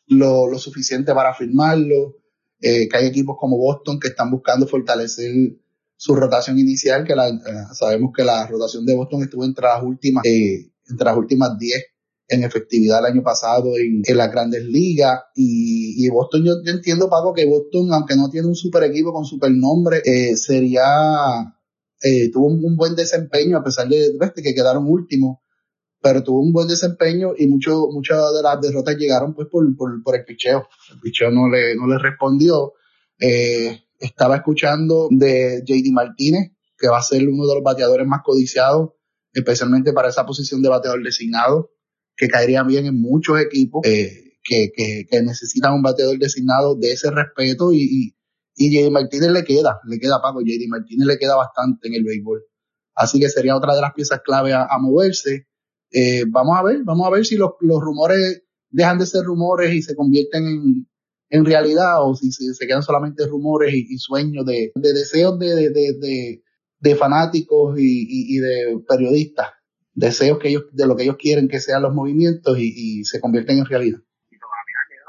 lo, 0.07 0.57
suficiente 0.57 1.13
para 1.13 1.33
firmarlo, 1.33 2.15
eh, 2.59 2.87
que 2.87 2.97
hay 2.97 3.07
equipos 3.07 3.35
como 3.39 3.57
Boston 3.57 3.99
que 3.99 4.09
están 4.09 4.31
buscando 4.31 4.67
fortalecer 4.67 5.31
su 5.95 6.15
rotación 6.15 6.59
inicial, 6.59 7.05
que 7.05 7.15
la, 7.15 7.29
eh, 7.29 7.33
sabemos 7.73 8.11
que 8.15 8.23
la 8.23 8.47
rotación 8.47 8.85
de 8.85 8.95
Boston 8.95 9.23
estuvo 9.23 9.45
entre 9.45 9.65
las 9.65 9.83
últimas, 9.83 10.25
eh, 10.25 10.71
entre 10.89 11.05
las 11.05 11.17
últimas 11.17 11.57
10 11.57 11.83
en 12.29 12.43
efectividad 12.43 12.99
el 12.99 13.13
año 13.13 13.23
pasado 13.23 13.77
en, 13.77 14.01
en 14.03 14.17
las 14.17 14.31
grandes 14.31 14.63
ligas. 14.63 15.21
Y, 15.35 16.05
y 16.05 16.09
Boston, 16.09 16.43
yo, 16.43 16.53
entiendo, 16.65 17.09
Paco, 17.09 17.33
que 17.33 17.45
Boston, 17.45 17.93
aunque 17.93 18.15
no 18.15 18.29
tiene 18.29 18.47
un 18.47 18.55
super 18.55 18.83
equipo 18.83 19.13
con 19.13 19.25
super 19.25 19.51
nombre, 19.51 20.01
eh, 20.05 20.35
sería, 20.35 20.83
eh, 22.03 22.29
tuvo 22.31 22.47
un, 22.47 22.75
buen 22.75 22.95
desempeño 22.95 23.57
a 23.57 23.63
pesar 23.63 23.87
de, 23.87 24.11
que 24.35 24.53
quedaron 24.53 24.85
últimos 24.87 25.37
pero 26.01 26.21
tuvo 26.21 26.41
un 26.41 26.51
buen 26.51 26.67
desempeño 26.67 27.31
y 27.37 27.47
mucho, 27.47 27.87
muchas 27.89 28.17
de 28.35 28.43
las 28.43 28.59
derrotas 28.59 28.97
llegaron 28.97 29.33
pues 29.33 29.47
por, 29.49 29.65
el 29.65 30.25
picheo. 30.25 30.67
El 30.91 30.99
picheo 30.99 31.31
no 31.31 31.49
le, 31.49 31.77
no 31.77 31.87
le 31.87 31.97
respondió. 31.97 32.73
Eh, 33.17 33.79
estaba 33.99 34.35
escuchando 34.35 35.07
de 35.09 35.63
JD 35.65 35.93
Martínez, 35.93 36.51
que 36.77 36.89
va 36.89 36.97
a 36.97 37.01
ser 37.01 37.25
uno 37.25 37.47
de 37.47 37.55
los 37.55 37.63
bateadores 37.63 38.05
más 38.05 38.19
codiciados, 38.21 38.89
especialmente 39.31 39.93
para 39.93 40.09
esa 40.09 40.25
posición 40.25 40.61
de 40.61 40.67
bateador 40.67 41.01
designado, 41.01 41.71
que 42.17 42.27
caería 42.27 42.63
bien 42.63 42.85
en 42.85 42.99
muchos 42.99 43.39
equipos 43.39 43.81
eh, 43.85 44.33
que, 44.43 44.73
que, 44.75 45.05
que, 45.09 45.21
necesitan 45.21 45.73
un 45.73 45.83
bateador 45.83 46.19
designado 46.19 46.75
de 46.75 46.91
ese 46.91 47.11
respeto 47.11 47.71
y, 47.71 48.13
JD 48.55 48.91
Martínez 48.91 49.31
le 49.31 49.43
queda, 49.43 49.79
le 49.87 49.99
queda 49.99 50.21
Paco, 50.21 50.41
JD 50.41 50.67
Martínez 50.67 51.07
le 51.07 51.17
queda 51.17 51.35
bastante 51.35 51.87
en 51.87 51.95
el 51.95 52.03
béisbol. 52.03 52.43
Así 52.95 53.19
que 53.19 53.29
sería 53.29 53.55
otra 53.55 53.75
de 53.75 53.81
las 53.81 53.93
piezas 53.93 54.21
clave 54.23 54.53
a, 54.53 54.67
moverse. 54.79 55.47
Eh, 55.91 56.25
vamos 56.27 56.57
a 56.57 56.63
ver, 56.63 56.83
vamos 56.83 57.07
a 57.07 57.09
ver 57.09 57.25
si 57.25 57.37
los, 57.37 57.51
los 57.59 57.79
rumores 57.81 58.43
dejan 58.69 58.99
de 58.99 59.05
ser 59.05 59.23
rumores 59.23 59.73
y 59.73 59.81
se 59.81 59.95
convierten 59.95 60.45
en, 60.45 60.87
en 61.33 61.45
realidad 61.45 62.07
o 62.07 62.15
si, 62.15 62.31
se 62.31 62.67
quedan 62.67 62.83
solamente 62.83 63.25
rumores 63.25 63.73
y, 63.73 63.97
sueños 63.97 64.45
de, 64.45 64.71
deseos 64.75 65.39
de, 65.39 66.95
fanáticos 66.95 67.75
y, 67.79 68.37
de 68.37 68.79
periodistas, 68.87 69.47
deseos 69.95 70.37
que 70.37 70.49
ellos, 70.49 70.65
de 70.71 70.85
lo 70.85 70.95
que 70.95 71.03
ellos 71.03 71.17
quieren 71.17 71.47
que 71.47 71.59
sean 71.59 71.81
los 71.81 71.91
movimientos 71.91 72.55
y, 72.59 73.03
se 73.05 73.19
convierten 73.19 73.57
en 73.57 73.65
realidad. 73.65 73.99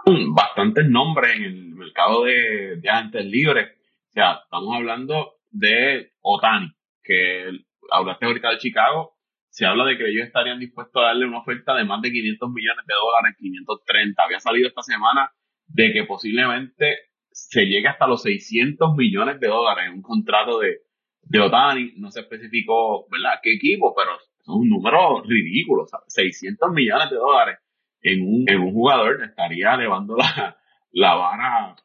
Bastantes 0.06 0.86
nombres 0.88 1.36
en 1.36 1.44
el 1.44 1.74
mercado 1.74 2.24
de, 2.24 2.80
agentes 2.86 3.24
libres. 3.24 3.70
O 4.08 4.12
sea, 4.12 4.40
estamos 4.44 4.76
hablando 4.76 5.36
de 5.50 6.10
Otani, 6.20 6.70
que 7.02 7.50
hablaste 7.90 8.26
ahorita 8.26 8.50
de 8.50 8.58
Chicago, 8.58 9.16
se 9.48 9.64
habla 9.64 9.84
de 9.84 9.96
que 9.96 10.08
ellos 10.08 10.26
estarían 10.26 10.58
dispuestos 10.58 11.02
a 11.02 11.06
darle 11.06 11.26
una 11.26 11.38
oferta 11.38 11.74
de 11.74 11.84
más 11.84 12.02
de 12.02 12.12
500 12.12 12.50
millones 12.50 12.84
de 12.86 12.94
dólares, 12.94 13.36
530. 13.38 14.22
Había 14.22 14.40
salido 14.40 14.68
esta 14.68 14.82
semana 14.82 15.32
de 15.66 15.92
que 15.92 16.04
posiblemente 16.04 16.98
se 17.30 17.64
llegue 17.64 17.88
hasta 17.88 18.06
los 18.06 18.22
600 18.22 18.94
millones 18.96 19.40
de 19.40 19.48
dólares 19.48 19.86
en 19.86 19.94
un 19.94 20.02
contrato 20.02 20.58
de, 20.58 20.80
de 21.22 21.40
Otani. 21.40 21.94
No 21.96 22.10
se 22.10 22.20
especificó, 22.20 23.06
¿verdad?, 23.08 23.40
qué 23.42 23.54
equipo, 23.54 23.94
pero 23.94 24.16
es 24.16 24.48
un 24.48 24.68
número 24.68 25.22
ridículo. 25.22 25.86
600 26.08 26.70
millones 26.72 27.10
de 27.10 27.16
dólares 27.16 27.58
en 28.04 28.22
un, 28.22 28.44
en 28.46 28.60
un 28.60 28.72
jugador 28.72 29.24
estaría 29.24 29.74
elevando 29.74 30.16
la, 30.16 30.56
la 30.92 31.14
vara 31.14 31.76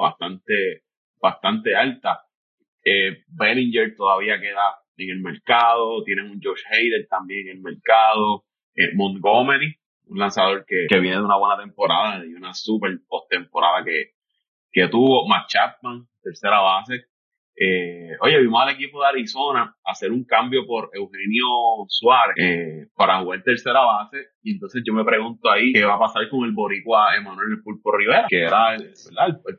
bastante, 0.00 0.82
bastante 1.20 1.76
alta. 1.76 2.24
Eh, 2.82 3.24
Bellinger 3.28 3.94
todavía 3.94 4.40
queda 4.40 4.80
en 4.96 5.10
el 5.10 5.20
mercado, 5.20 6.02
tienen 6.04 6.30
un 6.30 6.40
Josh 6.42 6.62
Hader 6.70 7.06
también 7.08 7.48
en 7.48 7.56
el 7.58 7.62
mercado, 7.62 8.44
eh, 8.74 8.94
Montgomery, 8.94 9.78
un 10.06 10.18
lanzador 10.18 10.64
que, 10.66 10.86
que 10.88 11.00
viene 11.00 11.18
de 11.18 11.24
una 11.24 11.36
buena 11.36 11.58
temporada 11.58 12.24
y 12.24 12.32
una 12.32 12.54
super 12.54 12.98
postemporada 13.06 13.84
que, 13.84 14.14
que 14.72 14.88
tuvo. 14.88 15.28
Matt 15.28 15.48
Chapman, 15.48 16.08
tercera 16.22 16.60
base. 16.60 17.04
Eh, 17.60 18.12
oye, 18.20 18.38
vimos 18.40 18.62
al 18.62 18.74
equipo 18.74 19.00
de 19.00 19.08
Arizona 19.08 19.74
hacer 19.84 20.12
un 20.12 20.24
cambio 20.24 20.64
por 20.66 20.90
Eugenio 20.92 21.44
Suárez 21.88 22.36
eh, 22.38 22.86
para 22.94 23.20
jugar 23.20 23.42
tercera 23.42 23.80
base. 23.80 24.28
Y 24.42 24.52
entonces 24.52 24.82
yo 24.86 24.92
me 24.92 25.04
pregunto 25.04 25.50
ahí 25.50 25.72
qué 25.72 25.84
va 25.84 25.94
a 25.94 25.98
pasar 25.98 26.28
con 26.28 26.44
el 26.44 26.52
boricua 26.52 27.16
Emanuel 27.16 27.62
Pulpo 27.62 27.90
Rivera, 27.96 28.26
que 28.28 28.42
era 28.42 28.74
el, 28.74 28.92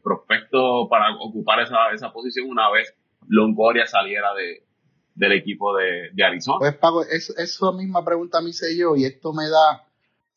prospecto 0.02 0.88
para 0.90 1.14
ocupar 1.16 1.60
esa, 1.60 1.92
esa 1.94 2.12
posición 2.14 2.48
una 2.50 2.70
vez 2.72 2.94
Longoria 3.28 3.86
saliera 3.86 4.34
de, 4.34 4.64
del 5.16 5.34
equipo 5.34 5.76
de, 5.76 6.10
de 6.14 6.24
Arizona. 6.24 6.60
Pues 6.60 6.76
Pago, 6.76 7.04
es, 7.04 7.30
esa 7.32 7.72
misma 7.74 8.06
pregunta 8.06 8.42
me 8.42 8.52
hice 8.52 8.78
yo 8.78 8.96
y 8.96 9.04
esto 9.04 9.34
me 9.34 9.50
da 9.50 9.84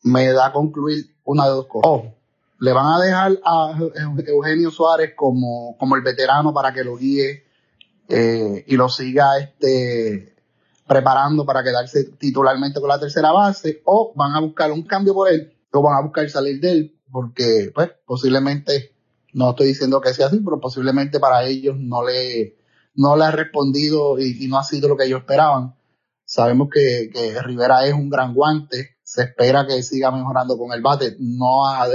me 0.03 0.33
da 0.33 0.47
a 0.47 0.53
concluir 0.53 1.05
una 1.25 1.45
de 1.45 1.51
dos 1.51 1.67
cosas. 1.67 2.13
le 2.59 2.73
van 2.73 2.87
a 2.87 3.01
dejar 3.01 3.33
a 3.45 3.79
Eugenio 4.27 4.71
Suárez 4.73 5.15
como, 5.15 5.77
como 5.79 5.95
el 5.95 6.03
veterano 6.03 6.53
para 6.53 6.73
que 6.73 6.83
lo 6.83 6.97
guíe 6.97 7.45
eh, 8.09 8.65
y 8.67 8.77
lo 8.77 8.89
siga 8.89 9.39
este, 9.39 10.35
preparando 10.87 11.47
para 11.47 11.63
quedarse 11.63 12.05
titularmente 12.19 12.81
con 12.81 12.89
la 12.89 13.01
tercera 13.01 13.33
base, 13.33 13.83
o 13.85 14.13
van 14.15 14.35
a 14.35 14.41
buscar 14.41 14.71
un 14.73 14.83
cambio 14.83 15.15
por 15.15 15.29
él, 15.29 15.53
o 15.73 15.83
van 15.83 15.97
a 15.97 16.03
buscar 16.03 16.29
salir 16.29 16.61
de 16.61 16.73
él, 16.73 17.01
porque 17.11 17.71
pues 17.75 17.91
posiblemente, 18.05 18.95
no 19.33 19.51
estoy 19.51 19.69
diciendo 19.69 20.01
que 20.01 20.15
sea 20.15 20.27
así, 20.27 20.41
pero 20.45 20.61
posiblemente 20.61 21.21
para 21.21 21.45
ellos 21.45 21.77
no 21.79 22.05
le, 22.05 22.57
no 22.95 23.17
le 23.17 23.25
ha 23.25 23.31
respondido 23.31 24.19
y, 24.19 24.47
no 24.49 24.59
ha 24.59 24.65
sido 24.65 24.89
lo 24.89 24.97
que 24.97 25.05
ellos 25.05 25.21
esperaban. 25.21 25.75
Sabemos 26.25 26.69
que, 26.73 27.11
que 27.13 27.41
Rivera 27.43 27.87
es 27.87 27.95
un 27.95 28.11
gran 28.11 28.35
guante, 28.35 28.97
se 29.13 29.25
espera 29.25 29.67
que 29.67 29.83
siga 29.83 30.11
mejorando 30.11 30.57
con 30.57 30.73
el 30.73 30.81
bate. 30.81 31.17
No 31.19 31.67
ha, 31.67 31.87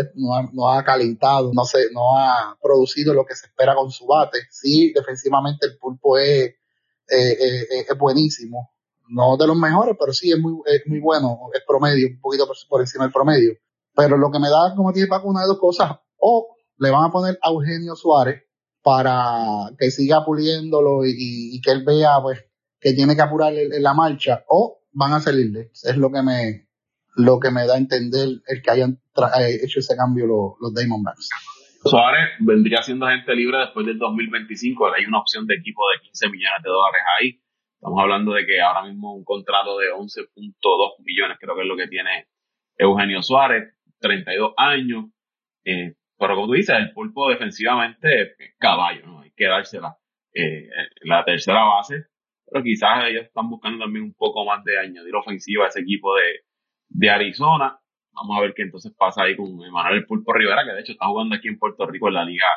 no 0.54 0.70
ha, 0.70 0.84
calentado, 0.84 1.52
no, 1.52 1.66
se, 1.66 1.92
no 1.92 2.16
ha 2.16 2.56
producido 2.62 3.12
lo 3.16 3.26
que 3.26 3.36
se 3.36 3.48
espera 3.48 3.74
con 3.74 3.90
su 3.90 4.06
bate. 4.06 4.38
Sí, 4.52 4.94
defensivamente 4.94 5.66
el 5.66 5.80
pulpo 5.80 6.20
es, 6.20 6.46
eh, 6.46 6.58
eh, 7.10 7.86
es 7.90 7.98
buenísimo. 7.98 8.70
no 9.10 9.36
de 9.36 9.48
los 9.48 9.58
mejores, 9.58 9.96
pero 10.00 10.14
sí 10.14 10.32
es 10.32 10.38
muy, 10.38 10.62
es 10.68 10.84
muy 10.86 11.00
bueno, 11.00 11.40
es 11.56 11.64
promedio, 11.68 12.08
un 12.08 12.22
poquito 12.22 12.48
por, 12.70 12.82
encima 12.82 13.06
del 13.06 13.14
promedio. 13.14 13.54
Pero 13.96 14.16
lo 14.16 14.30
que 14.30 14.38
me 14.38 14.50
da, 14.50 14.76
como 14.76 14.94
tiene 14.94 15.08
Paco, 15.08 15.28
una 15.28 15.42
de 15.42 15.48
dos 15.48 15.60
cosas, 15.60 15.94
o 16.18 16.56
le 16.78 16.92
van 16.92 17.06
a 17.06 17.12
poner 17.12 17.40
a 17.42 17.50
Eugenio 17.50 17.96
Suárez 17.96 18.44
para 18.84 19.72
que 19.80 19.90
siga 19.90 20.24
puliéndolo 20.24 21.04
y, 21.04 21.60
que 21.62 21.72
él 21.72 21.84
vea 21.84 22.22
pues 22.22 22.46
que 22.80 22.94
tiene 22.94 23.16
que 23.16 23.24
apurar 23.24 23.56
en, 23.56 23.82
la 23.82 23.96
marcha, 23.96 24.46
o 24.48 24.84
van 24.92 25.14
a 25.14 25.20
salirle. 25.20 25.72
Es 25.84 25.98
lo 25.98 26.12
que 26.12 26.22
me, 26.22 26.67
lo 27.18 27.40
que 27.40 27.52
me 27.52 27.66
da 27.66 27.76
a 27.76 27.78
entender 27.78 28.28
el 28.46 28.62
que 28.62 28.72
hayan 28.72 29.00
eh, 29.40 29.58
hecho 29.64 29.80
ese 29.80 29.98
cambio 29.98 30.28
los, 30.28 30.54
los 30.62 30.74
Diamondbacks. 30.74 31.30
Suárez 31.84 32.30
vendría 32.40 32.82
siendo 32.84 33.06
agente 33.06 33.36
libre 33.36 33.58
después 33.58 33.86
del 33.86 33.98
2025. 33.98 34.94
Hay 34.94 35.06
una 35.06 35.20
opción 35.20 35.48
de 35.48 35.56
equipo 35.56 35.82
de 35.92 36.02
15 36.02 36.30
millones 36.30 36.64
de 36.64 36.70
dólares 36.70 37.02
ahí. 37.20 37.42
Estamos 37.74 38.02
hablando 38.02 38.34
de 38.34 38.46
que 38.46 38.62
ahora 38.62 38.84
mismo 38.84 39.16
un 39.16 39.24
contrato 39.24 39.78
de 39.78 39.88
11.2 39.92 40.26
millones 41.04 41.38
creo 41.40 41.56
que 41.56 41.62
es 41.62 41.68
lo 41.68 41.76
que 41.76 41.88
tiene 41.88 42.28
Eugenio 42.78 43.24
Suárez, 43.24 43.74
32 44.00 44.54
años. 44.58 45.06
Eh, 45.66 45.96
pero 46.20 46.36
como 46.36 46.48
tú 46.48 46.54
dices, 46.54 46.76
el 46.78 46.92
pulpo 46.94 47.30
defensivamente 47.30 48.22
es 48.22 48.56
caballo, 48.60 49.06
¿no? 49.06 49.22
Hay 49.22 49.32
que 49.36 49.46
dársela. 49.46 49.98
Eh, 50.34 50.70
la 51.02 51.24
tercera 51.26 51.64
base, 51.64 52.06
pero 52.46 52.64
quizás 52.64 53.06
ellos 53.06 53.26
están 53.26 53.50
buscando 53.50 53.86
también 53.86 54.06
un 54.06 54.14
poco 54.14 54.46
más 54.46 54.64
de 54.64 54.78
añadir 54.78 55.16
ofensiva 55.16 55.66
a 55.66 55.70
ese 55.70 55.80
equipo 55.80 56.16
de, 56.16 56.48
de 56.90 57.10
Arizona. 57.10 57.80
Vamos 58.12 58.38
a 58.38 58.42
ver 58.42 58.54
qué 58.56 58.64
entonces 58.64 58.94
pasa 58.98 59.24
ahí 59.24 59.36
con 59.36 59.64
Emanuel 59.64 60.06
Pulpo 60.06 60.34
Rivera, 60.34 60.64
que 60.66 60.72
de 60.72 60.82
hecho 60.82 60.94
está 60.94 61.08
jugando 61.08 61.36
aquí 61.36 61.48
en 61.48 61.60
Puerto 61.60 61.86
Rico 61.86 62.08
en 62.08 62.16
la 62.16 62.26
liga 62.26 62.48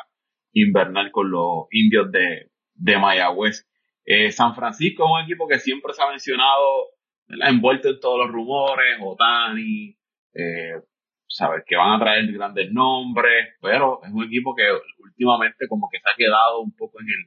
invernal 0.53 1.11
con 1.11 1.29
los 1.29 1.67
indios 1.71 2.11
de, 2.11 2.51
de 2.73 2.97
Mayagüez. 2.97 3.67
Eh, 4.05 4.31
San 4.31 4.55
Francisco 4.55 5.05
es 5.05 5.11
un 5.11 5.21
equipo 5.25 5.47
que 5.47 5.59
siempre 5.59 5.93
se 5.93 6.01
ha 6.01 6.09
mencionado, 6.09 6.87
envuelto 7.27 7.89
en 7.89 7.99
todos 7.99 8.25
los 8.25 8.31
rumores, 8.31 8.97
Otani, 9.01 9.95
eh, 10.33 10.81
sabes 11.27 11.63
que 11.65 11.75
van 11.75 11.93
a 11.93 11.99
traer 11.99 12.31
grandes 12.31 12.71
nombres, 12.71 13.55
pero 13.61 14.01
es 14.03 14.11
un 14.11 14.23
equipo 14.23 14.55
que 14.55 14.63
últimamente 14.99 15.67
como 15.67 15.87
que 15.89 15.99
se 15.99 16.09
ha 16.09 16.17
quedado 16.17 16.61
un 16.61 16.75
poco 16.75 16.99
en 16.99 17.07
el, 17.07 17.25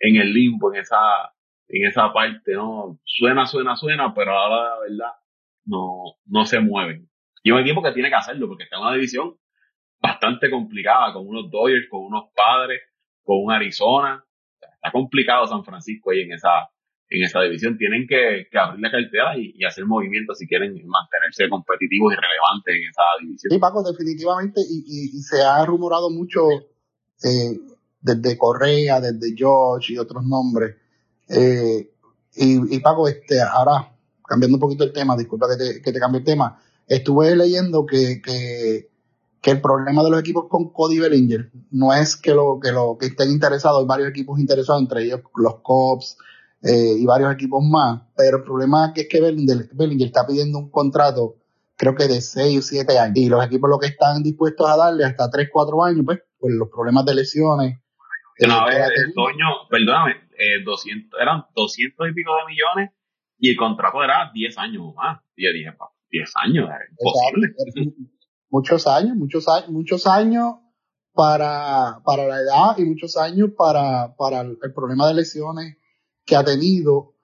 en 0.00 0.20
el 0.20 0.32
limbo, 0.32 0.72
en 0.72 0.80
esa, 0.80 1.32
en 1.68 1.86
esa 1.86 2.12
parte, 2.12 2.52
¿no? 2.52 2.98
Suena, 3.04 3.46
suena, 3.46 3.76
suena, 3.76 4.14
pero 4.14 4.32
ahora 4.32 4.70
la 4.70 4.80
verdad 4.80 5.19
no, 5.64 6.16
no 6.26 6.44
se 6.44 6.60
mueven. 6.60 7.08
Y 7.42 7.50
un 7.50 7.60
equipo 7.60 7.82
que 7.82 7.92
tiene 7.92 8.08
que 8.08 8.16
hacerlo, 8.16 8.48
porque 8.48 8.64
está 8.64 8.76
en 8.76 8.82
una 8.82 8.94
división 8.94 9.36
bastante 10.00 10.50
complicada, 10.50 11.12
con 11.12 11.26
unos 11.26 11.50
Dodgers, 11.50 11.88
con 11.90 12.04
unos 12.04 12.30
padres, 12.34 12.80
con 13.22 13.44
un 13.44 13.52
Arizona. 13.52 14.24
Está 14.60 14.92
complicado 14.92 15.46
San 15.46 15.64
Francisco 15.64 16.10
ahí 16.10 16.20
en 16.20 16.32
esa, 16.32 16.70
en 17.08 17.22
esa 17.22 17.42
división. 17.42 17.76
Tienen 17.76 18.06
que, 18.06 18.46
que 18.50 18.58
abrir 18.58 18.80
la 18.80 18.90
cartera 18.90 19.36
y, 19.36 19.62
hacer 19.64 19.84
movimientos 19.86 20.38
si 20.38 20.46
quieren 20.46 20.72
mantenerse 20.72 21.48
competitivos 21.48 22.12
y 22.12 22.16
relevantes 22.16 22.74
en 22.74 22.88
esa 22.88 23.02
división. 23.20 23.50
Sí, 23.50 23.58
Paco, 23.58 23.82
definitivamente, 23.82 24.60
y, 24.60 25.16
y, 25.16 25.20
se 25.22 25.42
ha 25.42 25.64
rumorado 25.64 26.10
mucho 26.10 26.40
eh, 27.22 27.58
desde 28.00 28.38
Correa, 28.38 29.00
desde 29.00 29.36
George 29.36 29.94
y 29.94 29.98
otros 29.98 30.24
nombres. 30.24 30.76
Eh, 31.28 31.90
y, 32.36 32.76
y 32.76 32.80
Paco, 32.80 33.06
este, 33.08 33.40
ahora 33.40 33.89
cambiando 34.30 34.56
un 34.56 34.60
poquito 34.60 34.84
el 34.84 34.92
tema, 34.92 35.16
disculpa 35.16 35.48
que 35.50 35.56
te, 35.56 35.82
que 35.82 35.92
te 35.92 35.98
cambie 35.98 36.20
el 36.20 36.24
tema, 36.24 36.56
estuve 36.86 37.34
leyendo 37.34 37.84
que, 37.84 38.22
que, 38.22 38.88
que, 39.42 39.50
el 39.50 39.60
problema 39.60 40.04
de 40.04 40.10
los 40.10 40.20
equipos 40.20 40.46
con 40.48 40.72
Cody 40.72 41.00
Bellinger 41.00 41.50
no 41.72 41.92
es 41.92 42.14
que 42.14 42.32
lo 42.32 42.60
que, 42.62 42.70
lo, 42.70 42.96
que 42.96 43.06
estén 43.06 43.32
interesados, 43.32 43.80
hay 43.80 43.86
varios 43.86 44.10
equipos 44.10 44.38
interesados, 44.38 44.82
entre 44.82 45.02
ellos 45.02 45.22
los 45.34 45.56
Cops 45.62 46.16
eh, 46.62 46.94
y 46.96 47.04
varios 47.04 47.34
equipos 47.34 47.60
más, 47.64 48.02
pero 48.16 48.38
el 48.38 48.44
problema 48.44 48.92
es 48.94 49.08
que 49.08 49.20
Bellinger, 49.20 50.06
está 50.06 50.24
pidiendo 50.24 50.58
un 50.58 50.70
contrato 50.70 51.36
creo 51.76 51.94
que 51.94 52.06
de 52.06 52.20
6 52.20 52.58
o 52.58 52.62
7 52.62 52.98
años. 52.98 53.16
Y 53.16 53.30
los 53.30 53.42
equipos 53.42 53.70
lo 53.70 53.78
que 53.78 53.86
están 53.86 54.22
dispuestos 54.22 54.68
a 54.68 54.76
darle 54.76 55.02
hasta 55.06 55.30
3, 55.30 55.48
4 55.50 55.82
años, 55.84 56.02
pues, 56.04 56.20
por 56.38 56.52
los 56.52 56.68
problemas 56.68 57.06
de 57.06 57.14
lesiones. 57.14 57.80
Una 58.38 58.66
vez, 58.66 58.76
el 58.96 59.14
perdóname, 59.70 60.12
eh, 60.36 60.62
200, 60.62 61.18
eran 61.18 61.46
200 61.56 62.10
y 62.10 62.12
pico 62.12 62.32
de 62.36 62.52
millones 62.52 62.99
y 63.40 63.50
el 63.50 63.56
contrato 63.56 64.02
era 64.04 64.30
10 64.32 64.58
años 64.58 64.94
más. 64.94 65.20
Y 65.34 65.44
yo 65.44 65.52
dije, 65.52 65.76
10 66.10 66.32
años, 66.44 66.68
es 66.68 66.90
imposible. 66.90 67.94
Muchos 68.50 68.86
años, 68.86 69.16
muchos 69.16 69.48
años, 69.48 69.68
muchos 69.70 70.06
años 70.06 70.54
para, 71.12 72.00
para 72.04 72.26
la 72.26 72.40
edad 72.40 72.78
y 72.78 72.84
muchos 72.84 73.16
años 73.16 73.50
para, 73.56 74.14
para 74.16 74.42
el 74.42 74.74
problema 74.74 75.08
de 75.08 75.14
lesiones 75.14 75.76
que 76.24 76.36
ha 76.36 76.44
tenido. 76.44 77.14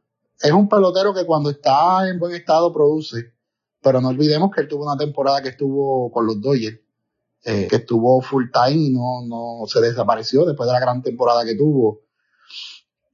Es 0.40 0.52
un 0.52 0.68
pelotero 0.68 1.12
que 1.14 1.26
cuando 1.26 1.50
está 1.50 2.08
en 2.08 2.18
buen 2.18 2.34
estado 2.34 2.72
produce, 2.72 3.34
pero 3.82 4.00
no 4.00 4.08
olvidemos 4.08 4.50
que 4.54 4.62
él 4.62 4.68
tuvo 4.68 4.84
una 4.84 4.96
temporada 4.96 5.42
que 5.42 5.50
estuvo 5.50 6.10
con 6.10 6.26
los 6.26 6.40
Dodgers, 6.40 6.80
eh, 7.44 7.66
que 7.68 7.76
estuvo 7.76 8.20
full 8.22 8.46
time 8.52 8.86
y 8.86 8.90
no, 8.90 9.26
no 9.26 9.66
se 9.66 9.80
desapareció 9.80 10.44
después 10.44 10.66
de 10.66 10.72
la 10.72 10.80
gran 10.80 11.02
temporada 11.02 11.44
que 11.44 11.56
tuvo. 11.56 12.02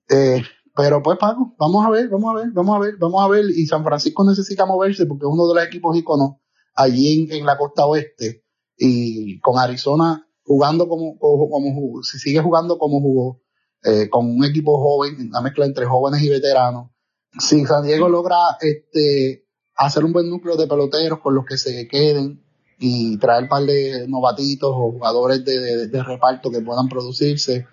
Eh, 0.08 0.42
pero 0.74 1.02
pues 1.02 1.18
Paco, 1.18 1.54
vamos 1.58 1.84
a 1.84 1.90
ver, 1.90 2.08
vamos 2.08 2.34
a 2.34 2.38
ver, 2.38 2.50
vamos 2.52 2.76
a 2.76 2.78
ver, 2.78 2.96
vamos 2.96 3.22
a 3.22 3.28
ver. 3.28 3.44
Y 3.50 3.66
San 3.66 3.84
Francisco 3.84 4.24
necesita 4.24 4.64
moverse 4.64 5.04
porque 5.06 5.26
es 5.26 5.30
uno 5.30 5.46
de 5.48 5.54
los 5.54 5.64
equipos 5.64 5.96
íconos 5.96 6.36
allí 6.74 7.28
en, 7.30 7.44
la 7.44 7.58
costa 7.58 7.86
oeste. 7.86 8.44
Y 8.76 9.38
con 9.40 9.58
Arizona 9.58 10.26
jugando 10.44 10.88
como, 10.88 11.18
como, 11.18 12.02
si 12.02 12.18
sigue 12.18 12.40
jugando 12.40 12.78
como 12.78 13.00
jugó, 13.00 13.42
eh, 13.84 14.08
con 14.08 14.26
un 14.26 14.44
equipo 14.44 14.78
joven, 14.78 15.28
una 15.28 15.42
mezcla 15.42 15.66
entre 15.66 15.84
jóvenes 15.84 16.22
y 16.22 16.30
veteranos. 16.30 16.90
Si 17.38 17.64
San 17.66 17.84
Diego 17.84 18.08
logra 18.08 18.56
este, 18.60 19.46
hacer 19.76 20.04
un 20.04 20.12
buen 20.12 20.28
núcleo 20.28 20.56
de 20.56 20.66
peloteros 20.66 21.20
con 21.20 21.34
los 21.34 21.44
que 21.44 21.58
se 21.58 21.86
queden 21.86 22.42
y 22.78 23.18
traer 23.18 23.44
un 23.44 23.48
par 23.48 23.64
de 23.64 24.06
novatitos 24.08 24.70
o 24.72 24.92
jugadores 24.92 25.44
de 25.44 26.02
reparto 26.02 26.50
que 26.50 26.60
puedan 26.60 26.88
producirse, 26.88 27.66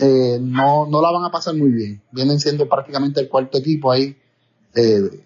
eh, 0.00 0.38
no, 0.40 0.86
no 0.86 1.00
la 1.00 1.10
van 1.10 1.24
a 1.24 1.30
pasar 1.30 1.54
muy 1.54 1.70
bien. 1.70 2.02
Vienen 2.12 2.38
siendo 2.38 2.68
prácticamente 2.68 3.20
el 3.20 3.28
cuarto 3.28 3.58
equipo 3.58 3.90
ahí 3.90 4.16
eh, 4.74 5.24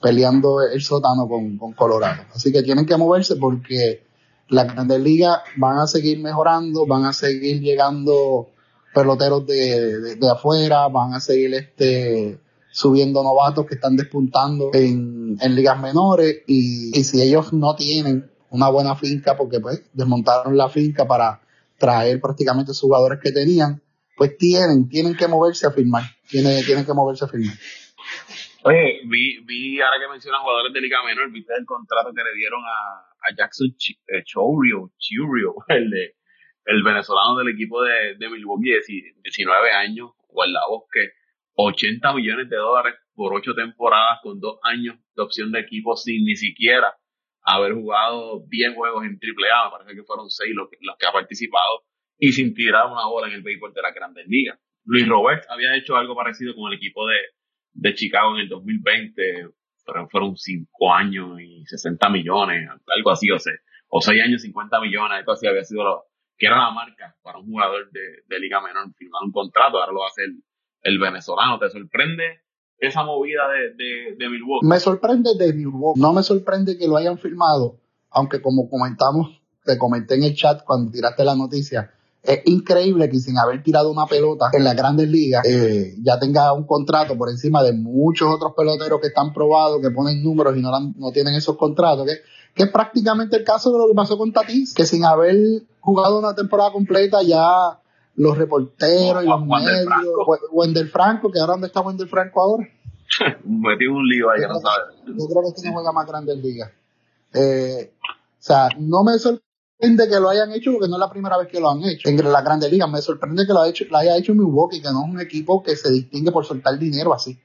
peleando 0.00 0.62
el 0.62 0.80
sótano 0.82 1.28
con, 1.28 1.56
con, 1.58 1.72
Colorado. 1.72 2.24
Así 2.34 2.52
que 2.52 2.62
tienen 2.62 2.86
que 2.86 2.96
moverse 2.96 3.36
porque 3.36 4.04
las 4.48 4.72
grandes 4.72 5.00
ligas 5.00 5.38
van 5.56 5.78
a 5.78 5.86
seguir 5.86 6.20
mejorando, 6.20 6.86
van 6.86 7.04
a 7.06 7.12
seguir 7.12 7.60
llegando 7.60 8.50
peloteros 8.94 9.46
de, 9.46 10.16
de, 10.16 10.30
afuera, 10.30 10.88
van 10.88 11.14
a 11.14 11.20
seguir 11.20 11.54
este 11.54 12.38
subiendo 12.70 13.22
novatos 13.22 13.66
que 13.66 13.76
están 13.76 13.96
despuntando 13.96 14.70
en, 14.72 15.38
en 15.40 15.54
ligas 15.54 15.80
menores 15.80 16.42
y, 16.46 16.98
y 16.98 17.04
si 17.04 17.22
ellos 17.22 17.52
no 17.52 17.76
tienen 17.76 18.30
una 18.50 18.68
buena 18.68 18.96
finca 18.96 19.36
porque 19.36 19.60
pues 19.60 19.82
desmontaron 19.92 20.56
la 20.56 20.68
finca 20.68 21.06
para 21.06 21.40
traer 21.78 22.20
prácticamente 22.20 22.72
jugadores 22.78 23.20
que 23.22 23.32
tenían, 23.32 23.80
pues 24.16 24.36
tienen, 24.36 24.88
tienen 24.88 25.16
que 25.16 25.28
moverse 25.28 25.66
a 25.66 25.70
firmar, 25.70 26.04
tienen, 26.28 26.64
tienen 26.64 26.86
que 26.86 26.92
moverse 26.92 27.24
a 27.24 27.28
firmar. 27.28 27.54
Oye, 28.64 29.02
vi, 29.04 29.40
vi 29.44 29.80
ahora 29.80 29.98
que 30.00 30.08
mencionan 30.08 30.40
jugadores 30.40 30.72
de 30.72 30.80
Liga 30.80 31.04
Menor, 31.04 31.30
viste 31.30 31.52
el 31.58 31.66
contrato 31.66 32.12
que 32.14 32.22
le 32.24 32.34
dieron 32.34 32.62
a, 32.64 33.00
a 33.20 33.34
Jackson 33.36 33.74
Ch 33.76 33.90
eh, 34.08 34.24
el, 35.68 35.90
de, 35.90 36.16
el 36.64 36.82
venezolano 36.82 37.36
del 37.36 37.48
equipo 37.48 37.82
de, 37.82 38.16
de 38.16 38.28
Milwaukee, 38.30 38.70
de 38.70 38.80
19 39.22 39.70
años, 39.70 40.12
o 40.28 40.44
en 40.44 40.52
la 40.52 40.60
bosque, 40.68 41.12
80 41.56 42.14
millones 42.14 42.48
de 42.48 42.56
dólares 42.56 42.94
por 43.14 43.34
8 43.34 43.54
temporadas 43.54 44.20
con 44.22 44.40
2 44.40 44.58
años 44.62 44.96
de 45.14 45.22
opción 45.22 45.52
de 45.52 45.60
equipo 45.60 45.94
sin 45.96 46.24
ni 46.24 46.36
siquiera 46.36 46.96
haber 47.42 47.74
jugado 47.74 48.44
10 48.48 48.74
juegos 48.74 49.04
en 49.04 49.20
AAA, 49.20 49.64
me 49.64 49.70
parece 49.72 49.94
que 49.94 50.04
fueron 50.04 50.30
6 50.30 50.54
los, 50.54 50.68
los 50.80 50.96
que 50.96 51.06
ha 51.06 51.12
participado 51.12 51.84
y 52.18 52.32
sin 52.32 52.54
tirar 52.54 52.86
una 52.86 53.06
bola 53.06 53.28
en 53.28 53.34
el 53.34 53.42
béisbol 53.42 53.72
de 53.72 53.82
la 53.82 53.92
Grandes 53.92 54.26
Ligas. 54.26 54.58
Luis 54.84 55.08
Robert 55.08 55.44
había 55.48 55.74
hecho 55.76 55.96
algo 55.96 56.14
parecido 56.14 56.54
con 56.54 56.70
el 56.70 56.78
equipo 56.78 57.06
de, 57.06 57.16
de 57.72 57.94
Chicago 57.94 58.34
en 58.34 58.42
el 58.42 58.48
2020, 58.48 59.48
pero 59.86 60.08
fueron 60.08 60.36
5 60.36 60.94
años 60.94 61.40
y 61.40 61.64
60 61.66 62.08
millones, 62.10 62.68
algo 62.86 63.10
así, 63.10 63.30
o 63.30 63.38
sea, 63.38 63.52
o 63.88 64.00
6 64.00 64.22
años 64.22 64.42
50 64.42 64.80
millones, 64.80 65.18
algo 65.18 65.32
así 65.32 65.46
había 65.46 65.64
sido 65.64 65.84
lo, 65.84 66.04
que 66.36 66.46
era 66.46 66.58
la 66.58 66.70
marca 66.70 67.16
para 67.22 67.38
un 67.38 67.46
jugador 67.46 67.90
de, 67.90 68.00
de 68.26 68.40
Liga 68.40 68.60
Menor 68.60 68.92
firmar 68.94 69.22
un 69.24 69.32
contrato, 69.32 69.78
ahora 69.78 69.92
lo 69.92 70.04
hace 70.04 70.24
el, 70.24 70.42
el 70.82 70.98
venezolano. 70.98 71.58
¿Te 71.58 71.70
sorprende 71.70 72.40
esa 72.78 73.04
movida 73.04 73.48
de, 73.48 73.74
de, 73.74 74.16
de 74.16 74.28
Milwaukee? 74.28 74.66
Me 74.66 74.78
sorprende 74.80 75.30
de 75.38 75.52
Milwaukee, 75.52 76.00
no 76.00 76.12
me 76.12 76.22
sorprende 76.22 76.76
que 76.76 76.88
lo 76.88 76.96
hayan 76.96 77.18
firmado, 77.18 77.80
aunque 78.10 78.42
como 78.42 78.68
comentamos, 78.68 79.40
te 79.64 79.78
comenté 79.78 80.16
en 80.16 80.24
el 80.24 80.34
chat 80.34 80.62
cuando 80.64 80.90
tiraste 80.90 81.24
la 81.24 81.36
noticia, 81.36 81.94
es 82.24 82.40
increíble 82.46 83.10
que 83.10 83.18
sin 83.18 83.36
haber 83.38 83.62
tirado 83.62 83.90
una 83.90 84.06
pelota 84.06 84.46
en 84.52 84.64
las 84.64 84.74
grandes 84.74 85.08
ligas, 85.08 85.44
eh, 85.46 85.94
ya 86.02 86.18
tenga 86.18 86.54
un 86.54 86.66
contrato 86.66 87.18
por 87.18 87.28
encima 87.28 87.62
de 87.62 87.74
muchos 87.74 88.34
otros 88.34 88.54
peloteros 88.56 88.98
que 89.00 89.08
están 89.08 89.34
probados, 89.34 89.82
que 89.82 89.90
ponen 89.90 90.22
números 90.24 90.56
y 90.56 90.62
no, 90.62 90.70
no 90.96 91.12
tienen 91.12 91.34
esos 91.34 91.56
contratos, 91.58 92.06
que, 92.06 92.16
que 92.54 92.62
es 92.62 92.70
prácticamente 92.70 93.36
el 93.36 93.44
caso 93.44 93.70
de 93.72 93.78
lo 93.78 93.88
que 93.88 93.94
pasó 93.94 94.16
con 94.16 94.32
Tatis, 94.32 94.72
que 94.72 94.86
sin 94.86 95.04
haber 95.04 95.36
jugado 95.80 96.18
una 96.18 96.34
temporada 96.34 96.72
completa 96.72 97.22
ya 97.22 97.78
los 98.16 98.38
reporteros 98.38 99.22
y 99.22 99.26
los 99.26 99.44
medios, 99.44 99.86
Wendel 100.50 100.88
Franco, 100.88 101.30
que 101.30 101.40
ahora 101.40 101.52
dónde 101.52 101.66
está 101.66 101.82
Wendel 101.82 102.08
Franco 102.08 102.40
ahora. 102.40 102.66
Metí 103.44 103.86
un 103.86 104.06
lío 104.08 104.30
ahí 104.30 104.40
no 104.48 104.58
sabe. 104.60 104.94
Yo 105.06 105.26
creo 105.26 105.42
que 105.42 105.48
este 105.48 105.68
no 105.68 105.74
juega 105.74 105.92
más 105.92 106.06
grande 106.06 106.34
liga. 106.36 106.72
Eh, 107.34 107.92
o 108.00 108.46
sea, 108.46 108.68
no 108.78 109.04
me 109.04 109.18
sorprende 109.18 109.43
que 109.78 110.20
lo 110.20 110.28
hayan 110.28 110.52
hecho 110.52 110.72
porque 110.72 110.88
no 110.88 110.96
es 110.96 111.00
la 111.00 111.10
primera 111.10 111.36
vez 111.36 111.48
que 111.48 111.60
lo 111.60 111.70
han 111.70 111.82
hecho 111.84 112.08
en 112.08 112.32
la 112.32 112.42
Grande 112.42 112.70
Liga. 112.70 112.86
Me 112.86 113.02
sorprende 113.02 113.46
que 113.46 113.52
lo, 113.52 113.60
haya 113.60 113.70
hecho, 113.70 113.84
lo 113.90 113.96
haya 113.96 114.16
hecho 114.16 114.34
Milwaukee, 114.34 114.80
que 114.80 114.90
no 114.90 115.04
es 115.04 115.10
un 115.10 115.20
equipo 115.20 115.62
que 115.62 115.76
se 115.76 115.90
distingue 115.90 116.32
por 116.32 116.44
soltar 116.44 116.78
dinero 116.78 117.12
así. 117.12 117.38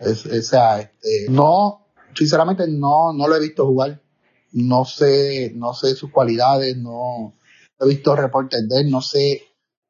Es, 0.00 0.26
o 0.26 0.42
sea, 0.42 0.80
este, 0.80 1.26
no, 1.30 1.86
sinceramente 2.14 2.66
no, 2.68 3.12
no 3.12 3.28
lo 3.28 3.36
he 3.36 3.40
visto 3.40 3.66
jugar. 3.66 4.00
No 4.52 4.84
sé, 4.84 5.52
no 5.56 5.74
sé 5.74 5.94
sus 5.94 6.10
cualidades, 6.10 6.76
no 6.76 7.34
he 7.80 7.88
visto 7.88 8.14
reportes 8.14 8.68
de 8.68 8.80
él, 8.80 8.90
no 8.90 9.00
sé 9.00 9.42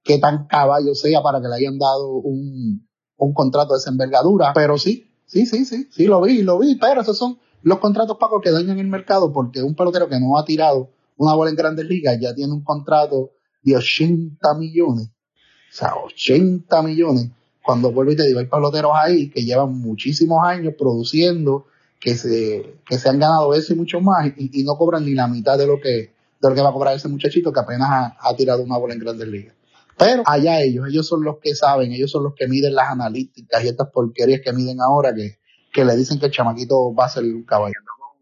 qué 0.03 0.19
tan 0.19 0.47
caballo 0.47 0.95
sea 0.95 1.23
para 1.23 1.41
que 1.41 1.49
le 1.49 1.57
hayan 1.57 1.79
dado 1.79 2.09
un, 2.15 2.89
un 3.17 3.35
contrato 3.35 3.75
de 3.75 3.79
esa 3.79 3.91
envergadura, 3.91 4.53
pero 4.55 4.79
sí, 4.79 5.11
sí, 5.27 5.47
sí, 5.47 5.65
sí, 5.65 5.89
sí, 5.91 6.07
lo 6.07 6.21
vi, 6.23 6.43
lo 6.43 6.59
vi, 6.59 6.77
pero 6.77 7.03
esos 7.03 7.17
son 7.17 7.39
los 7.63 7.79
contratos, 7.79 8.19
Paco, 8.19 8.41
que 8.41 8.51
dañan 8.51 8.79
el 8.79 8.89
mercado 8.89 9.33
porque 9.33 9.63
un 9.63 9.75
pelotero 9.75 10.09
que 10.09 10.21
no 10.21 10.39
ha 10.39 10.45
tirado 10.45 10.91
una 11.17 11.35
bola 11.35 11.51
en 11.51 11.57
grandes 11.57 11.87
ligas 11.87 12.19
ya 12.21 12.35
tiene 12.35 12.53
un 12.53 12.65
contrato 12.65 13.33
de 13.63 13.77
80 13.77 14.55
millones. 14.55 15.09
O 15.09 15.77
sea, 15.77 15.95
80 15.97 16.83
millones. 16.83 17.29
Cuando 17.63 17.91
vuelvo 17.91 18.13
y 18.13 18.17
te 18.17 18.27
digo, 18.27 18.41
hay 18.41 18.47
peloteros 18.47 18.93
ahí 18.95 19.31
que 19.31 19.43
llevan 19.43 19.73
muchísimos 19.75 20.45
años 20.45 20.75
produciendo, 20.79 21.67
que 21.99 22.15
se, 22.15 22.77
que 22.87 22.99
se 22.99 23.09
han 23.09 23.19
ganado 23.19 23.55
eso 23.55 23.73
y 23.73 23.77
mucho 23.77 24.01
más, 24.01 24.33
y, 24.37 24.63
no 24.63 24.77
cobran 24.77 25.05
ni 25.07 25.15
la 25.15 25.27
mitad 25.27 25.57
de 25.57 25.67
lo 25.67 25.81
que, 25.81 26.13
de 26.41 26.49
lo 26.49 26.55
que 26.55 26.61
va 26.61 26.69
a 26.69 26.73
cobrar 26.73 26.95
ese 26.95 27.09
muchachito 27.09 27.53
que 27.53 27.61
apenas 27.61 27.89
ha, 27.91 28.37
tirado 28.37 28.63
una 28.63 28.77
bola 28.77 28.93
en 28.93 29.01
grandes 29.01 29.27
ligas. 29.27 29.55
Pero 29.97 30.23
allá 30.27 30.61
ellos, 30.61 30.87
ellos 30.89 31.07
son 31.07 31.25
los 31.25 31.39
que 31.39 31.55
saben, 31.55 31.93
ellos 31.93 32.11
son 32.11 32.25
los 32.25 32.35
que 32.35 32.47
miden 32.47 32.75
las 32.75 32.91
analíticas 32.91 33.65
y 33.65 33.69
estas 33.69 33.89
porquerías 33.91 34.43
que 34.43 34.53
miden 34.53 34.81
ahora 34.83 35.15
que, 35.15 35.39
que 35.73 35.85
le 35.85 35.97
dicen 35.97 36.19
que 36.19 36.27
el 36.27 36.33
chamaquito 36.33 36.95
va 36.95 37.07
a 37.07 37.09
ser 37.09 37.25
un 37.25 37.45
caballo. 37.45 37.75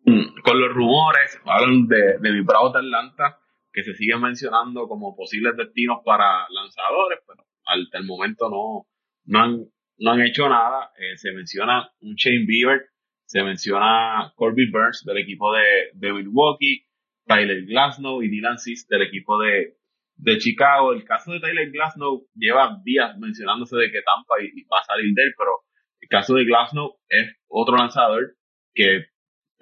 Mm, 0.04 0.40
con 0.42 0.60
los 0.60 0.72
rumores, 0.72 1.40
hablan 1.44 1.86
de, 1.86 2.18
de 2.18 2.32
mis 2.32 2.44
bravos 2.44 2.72
de 2.72 2.80
Atlanta, 2.80 3.38
que 3.72 3.82
se 3.82 3.94
siguen 3.94 4.20
mencionando 4.20 4.86
como 4.86 5.16
posibles 5.16 5.56
destinos 5.56 6.00
para 6.04 6.46
lanzadores, 6.50 7.20
pero 7.26 7.44
al, 7.66 7.88
el 7.92 8.04
momento 8.04 8.50
no, 8.50 8.86
no, 9.24 9.38
han, 9.38 9.64
no 9.98 10.10
han 10.10 10.20
hecho 10.22 10.48
nada. 10.48 10.90
Eh, 10.96 11.16
se 11.16 11.32
menciona 11.32 11.90
un 12.00 12.14
Shane 12.14 12.44
Bieber, 12.46 12.86
se 13.24 13.42
menciona 13.42 14.32
Corby 14.36 14.70
Burns 14.70 15.04
del 15.06 15.18
equipo 15.18 15.54
de, 15.54 15.90
de 15.94 16.12
Milwaukee, 16.12 16.86
Tyler 17.26 17.64
Glasnow 17.64 18.22
y 18.22 18.28
Dylan 18.28 18.58
Cis 18.58 18.86
del 18.88 19.02
equipo 19.02 19.38
de, 19.40 19.76
de 20.16 20.38
Chicago. 20.38 20.92
El 20.92 21.04
caso 21.04 21.32
de 21.32 21.40
Tyler 21.40 21.70
Glasnow 21.70 22.26
lleva 22.34 22.78
días 22.84 23.16
mencionándose 23.18 23.76
de 23.76 23.90
que 23.90 24.02
Tampa 24.02 24.34
y, 24.42 24.64
va 24.64 24.80
a 24.80 24.84
salir 24.84 25.14
de 25.14 25.22
él, 25.22 25.34
pero 25.38 25.50
el 26.00 26.08
caso 26.08 26.34
de 26.34 26.44
Glasnow 26.44 26.98
es 27.08 27.34
otro 27.48 27.76
lanzador 27.76 28.36
que 28.74 29.06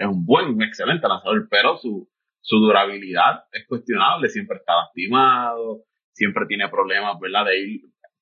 es 0.00 0.06
un 0.06 0.24
buen, 0.24 0.46
un 0.46 0.62
excelente 0.62 1.06
lanzador, 1.06 1.46
pero 1.50 1.76
su, 1.76 2.08
su 2.40 2.56
durabilidad 2.56 3.44
es 3.52 3.66
cuestionable, 3.66 4.30
siempre 4.30 4.56
está 4.56 4.74
lastimado, 4.76 5.84
siempre 6.12 6.46
tiene 6.46 6.70
problemas, 6.70 7.20
¿verdad? 7.20 7.44
De 7.44 7.60
ir 7.60 7.80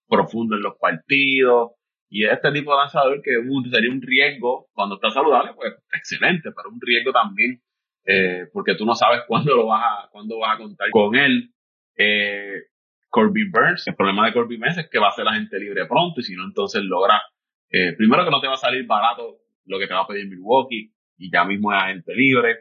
profundo 0.08 0.56
en 0.56 0.62
los 0.62 0.76
partidos. 0.76 1.70
Y 2.10 2.24
este 2.24 2.50
tipo 2.50 2.72
de 2.72 2.78
lanzador 2.78 3.22
que 3.22 3.30
sería 3.70 3.92
un 3.92 4.02
riesgo 4.02 4.68
cuando 4.72 4.96
está 4.96 5.10
saludable, 5.10 5.52
pues 5.54 5.74
excelente, 5.92 6.50
pero 6.50 6.70
un 6.70 6.80
riesgo 6.80 7.12
también 7.12 7.62
eh, 8.04 8.46
porque 8.52 8.74
tú 8.74 8.84
no 8.84 8.94
sabes 8.94 9.20
cuándo 9.28 9.54
lo 9.54 9.66
vas 9.66 9.84
a, 9.84 10.08
cuándo 10.10 10.38
vas 10.40 10.56
a 10.56 10.58
contar 10.58 10.90
con 10.90 11.14
él. 11.14 11.52
Eh, 11.96 12.64
Corby 13.08 13.48
Burns, 13.50 13.86
el 13.86 13.94
problema 13.94 14.26
de 14.26 14.32
Corby 14.32 14.56
Burns 14.56 14.78
es 14.78 14.88
que 14.90 14.98
va 14.98 15.08
a 15.08 15.12
ser 15.12 15.24
la 15.24 15.34
gente 15.34 15.58
libre 15.60 15.86
pronto 15.86 16.20
y 16.20 16.24
si 16.24 16.34
no, 16.34 16.44
entonces 16.44 16.82
logra, 16.82 17.22
eh, 17.70 17.94
primero 17.96 18.24
que 18.24 18.30
no 18.30 18.40
te 18.40 18.48
va 18.48 18.54
a 18.54 18.58
salir 18.58 18.84
barato 18.86 19.38
lo 19.64 19.78
que 19.78 19.86
te 19.86 19.94
va 19.94 20.00
a 20.00 20.06
pedir 20.06 20.28
Milwaukee 20.28 20.92
y 21.18 21.30
ya 21.30 21.44
mismo 21.44 21.72
es 21.72 21.82
agente 21.82 22.14
libre. 22.14 22.56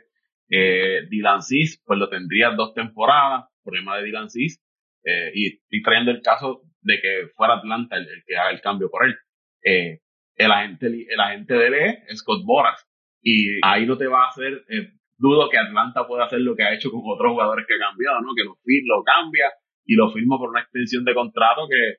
Eh, 0.50 1.08
Dylan 1.10 1.42
Cis, 1.42 1.82
pues 1.86 2.00
lo 2.00 2.10
tendría 2.10 2.52
dos 2.52 2.74
temporadas, 2.74 3.46
problema 3.64 3.98
de 3.98 4.06
Dylan 4.06 4.30
Cis, 4.30 4.62
eh, 5.04 5.32
y 5.34 5.48
estoy 5.48 5.82
trayendo 5.82 6.12
el 6.12 6.22
caso 6.22 6.64
de 6.82 7.00
que 7.00 7.28
fuera 7.36 7.56
Atlanta 7.56 7.96
el, 7.96 8.08
que 8.26 8.38
haga 8.38 8.52
el 8.52 8.62
cambio 8.62 8.90
por 8.90 9.06
él. 9.06 9.16
Eh, 9.64 10.00
el 10.36 10.52
agente, 10.52 10.88
el 10.88 11.20
agente 11.20 11.54
de 11.54 11.68
él 11.68 11.74
es 12.08 12.20
Scott 12.20 12.44
Boras, 12.46 12.86
y 13.22 13.60
ahí 13.64 13.86
no 13.86 13.98
te 13.98 14.08
va 14.08 14.26
a 14.26 14.30
hacer, 14.30 14.66
eh, 14.70 14.92
dudo 15.18 15.50
que 15.50 15.58
Atlanta 15.58 16.06
pueda 16.08 16.26
hacer 16.26 16.42
lo 16.42 16.56
que 16.56 16.64
ha 16.64 16.74
hecho 16.74 16.92
con 16.92 17.02
otros 17.06 17.32
jugadores 17.32 17.66
que 17.68 17.76
ha 17.76 17.80
cambiado, 17.80 18.22
¿no? 18.22 18.36
Que 18.36 18.44
lo, 18.44 18.58
lo 18.98 19.04
cambia 19.04 19.52
y 19.86 19.96
lo 19.96 20.12
firma 20.12 20.38
por 20.38 20.50
una 20.50 20.62
extensión 20.62 21.06
de 21.06 21.14
contrato 21.14 21.68
que 21.70 21.96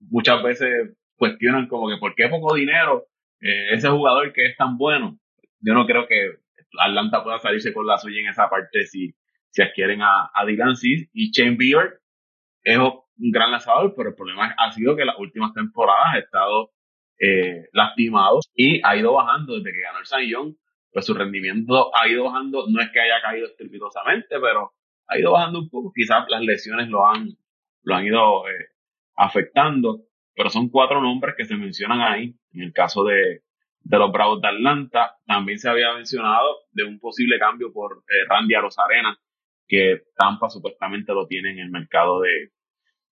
muchas 0.00 0.42
veces 0.42 0.96
cuestionan 1.16 1.68
como 1.68 1.88
que 1.88 1.98
por 1.98 2.14
qué 2.14 2.28
poco 2.28 2.54
dinero 2.54 3.06
ese 3.40 3.88
jugador 3.88 4.32
que 4.32 4.46
es 4.46 4.56
tan 4.56 4.76
bueno. 4.78 5.18
Yo 5.60 5.74
no 5.74 5.86
creo 5.86 6.06
que 6.06 6.38
Atlanta 6.78 7.22
pueda 7.22 7.38
salirse 7.38 7.72
con 7.72 7.86
la 7.86 7.98
suya 7.98 8.20
en 8.20 8.28
esa 8.28 8.48
parte 8.48 8.86
si, 8.86 9.14
si 9.50 9.62
adquieren 9.62 10.02
a, 10.02 10.30
a 10.32 10.44
Dylan 10.44 10.74
y 10.82 11.30
Shane 11.30 11.56
Bieber 11.56 12.00
es 12.62 12.78
un 12.78 13.30
gran 13.30 13.52
lanzador, 13.52 13.94
pero 13.96 14.10
el 14.10 14.14
problema 14.16 14.54
ha 14.58 14.72
sido 14.72 14.96
que 14.96 15.04
las 15.04 15.18
últimas 15.18 15.54
temporadas 15.54 16.14
ha 16.14 16.18
estado 16.18 16.72
eh, 17.18 17.68
lastimado 17.72 18.40
y 18.54 18.80
ha 18.84 18.96
ido 18.96 19.12
bajando 19.12 19.54
desde 19.54 19.72
que 19.72 19.80
ganó 19.80 20.00
el 20.00 20.06
San 20.06 20.22
John, 20.30 20.58
pues 20.90 21.06
su 21.06 21.14
rendimiento 21.14 21.94
ha 21.94 22.08
ido 22.08 22.24
bajando, 22.24 22.66
no 22.68 22.82
es 22.82 22.90
que 22.90 23.00
haya 23.00 23.22
caído 23.22 23.46
estrepitosamente, 23.46 24.40
pero 24.40 24.72
ha 25.06 25.18
ido 25.18 25.32
bajando 25.32 25.60
un 25.60 25.70
poco, 25.70 25.92
quizás 25.94 26.24
las 26.28 26.42
lesiones 26.42 26.88
lo 26.88 27.06
han, 27.08 27.36
lo 27.82 27.94
han 27.94 28.04
ido 28.04 28.48
eh, 28.48 28.70
afectando, 29.14 30.02
pero 30.34 30.50
son 30.50 30.68
cuatro 30.68 31.00
nombres 31.00 31.36
que 31.38 31.44
se 31.44 31.56
mencionan 31.56 32.00
ahí, 32.00 32.36
en 32.52 32.62
el 32.62 32.72
caso 32.72 33.04
de, 33.04 33.42
de 33.88 33.98
los 33.98 34.10
Bravos 34.10 34.40
de 34.40 34.48
Atlanta, 34.48 35.14
también 35.26 35.58
se 35.60 35.68
había 35.68 35.94
mencionado 35.94 36.64
de 36.72 36.82
un 36.82 36.98
posible 36.98 37.38
cambio 37.38 37.72
por 37.72 38.02
eh, 38.08 38.26
Randy 38.28 38.54
Arozarena, 38.54 39.16
que 39.68 40.02
Tampa 40.16 40.50
supuestamente 40.50 41.12
lo 41.12 41.26
tiene 41.26 41.52
en 41.52 41.60
el 41.60 41.70
mercado 41.70 42.20
de, 42.20 42.50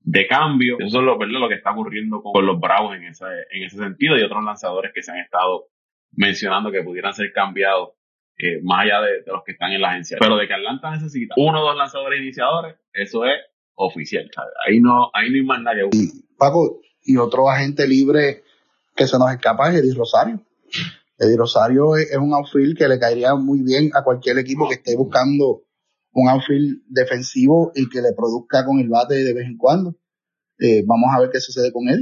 de 0.00 0.26
cambio. 0.26 0.76
Eso 0.80 0.98
es 0.98 1.04
lo, 1.04 1.16
lo 1.16 1.48
que 1.48 1.54
está 1.54 1.70
ocurriendo 1.70 2.20
con, 2.20 2.44
los 2.44 2.58
Bravos 2.58 2.96
en 2.96 3.04
ese, 3.04 3.24
en 3.52 3.62
ese 3.62 3.76
sentido 3.76 4.18
y 4.18 4.22
otros 4.22 4.42
lanzadores 4.44 4.90
que 4.92 5.02
se 5.02 5.12
han 5.12 5.18
estado 5.18 5.66
mencionando 6.10 6.72
que 6.72 6.82
pudieran 6.82 7.14
ser 7.14 7.32
cambiados 7.32 7.90
eh, 8.36 8.60
más 8.64 8.82
allá 8.82 9.00
de, 9.00 9.22
los 9.26 9.44
que 9.44 9.52
están 9.52 9.70
en 9.70 9.80
la 9.80 9.90
agencia. 9.90 10.16
Pero 10.18 10.36
de 10.36 10.48
que 10.48 10.54
Atlanta 10.54 10.90
necesita 10.90 11.34
uno 11.36 11.62
o 11.62 11.66
dos 11.68 11.76
lanzadores 11.76 12.20
iniciadores, 12.20 12.76
eso 12.92 13.24
es 13.24 13.34
oficial. 13.74 14.28
Ahí 14.66 14.80
no, 14.80 15.10
ahí 15.14 15.30
no 15.30 15.36
hay 15.36 15.42
más 15.44 15.62
nadie. 15.62 15.88
Y, 15.92 16.34
Paco, 16.36 16.80
y 17.04 17.16
otro 17.16 17.48
agente 17.48 17.86
libre 17.86 18.42
que 18.96 19.06
se 19.06 19.18
nos 19.18 19.30
escapa 19.30 19.70
es 19.70 19.76
Eddie 19.76 19.94
Rosario. 19.94 20.40
Eddie 21.18 21.36
Rosario 21.36 21.96
es, 21.96 22.16
un 22.16 22.34
outfield 22.34 22.76
que 22.76 22.88
le 22.88 22.98
caería 22.98 23.34
muy 23.34 23.62
bien 23.62 23.90
a 23.94 24.02
cualquier 24.02 24.38
equipo 24.38 24.68
que 24.68 24.74
esté 24.74 24.96
buscando 24.96 25.62
un 26.12 26.28
outfield 26.28 26.82
defensivo 26.88 27.72
y 27.74 27.88
que 27.88 28.00
le 28.00 28.12
produzca 28.16 28.64
con 28.64 28.78
el 28.80 28.88
bate 28.88 29.14
de 29.14 29.34
vez 29.34 29.46
en 29.46 29.56
cuando. 29.56 29.94
Eh, 30.58 30.82
vamos 30.86 31.10
a 31.14 31.20
ver 31.20 31.30
qué 31.32 31.40
sucede 31.40 31.72
con 31.72 31.88
él. 31.88 32.00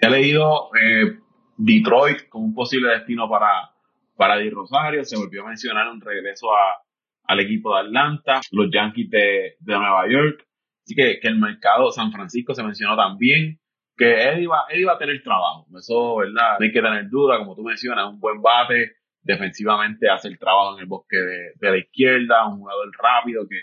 He 0.00 0.10
leído 0.10 0.70
eh, 0.74 1.18
Detroit 1.56 2.28
como 2.28 2.46
un 2.46 2.54
posible 2.54 2.90
destino 2.90 3.28
para, 3.28 3.70
para 4.16 4.38
Di 4.38 4.50
Rosario. 4.50 5.04
Se 5.04 5.16
volvió 5.16 5.44
a 5.44 5.48
mencionar 5.48 5.88
un 5.88 6.00
regreso 6.00 6.48
a, 6.52 6.82
al 7.24 7.40
equipo 7.40 7.74
de 7.74 7.82
Atlanta, 7.82 8.40
los 8.50 8.68
Yankees 8.72 9.10
de, 9.10 9.56
de 9.60 9.74
Nueva 9.74 10.08
York. 10.08 10.46
Así 10.84 10.94
que, 10.96 11.20
que, 11.20 11.28
el 11.28 11.38
mercado 11.38 11.92
San 11.92 12.10
Francisco 12.10 12.54
se 12.54 12.64
mencionó 12.64 12.96
también. 12.96 13.60
Que 13.96 14.28
Eddie 14.28 14.46
va, 14.46 14.64
Eddie 14.70 14.86
va 14.86 14.94
a 14.94 14.98
tener 14.98 15.22
trabajo. 15.22 15.66
Eso, 15.76 16.16
¿verdad? 16.16 16.58
No 16.58 16.64
hay 16.64 16.72
que 16.72 16.82
tener 16.82 17.08
duda. 17.08 17.38
Como 17.38 17.54
tú 17.54 17.62
mencionas, 17.62 18.08
un 18.08 18.20
buen 18.20 18.40
bate 18.40 18.92
defensivamente 19.22 20.08
hace 20.10 20.28
el 20.28 20.38
trabajo 20.38 20.74
en 20.74 20.80
el 20.80 20.86
bosque 20.86 21.16
de, 21.16 21.70
la 21.70 21.78
izquierda, 21.78 22.46
un 22.48 22.58
jugador 22.58 22.90
rápido 22.98 23.46
que, 23.48 23.62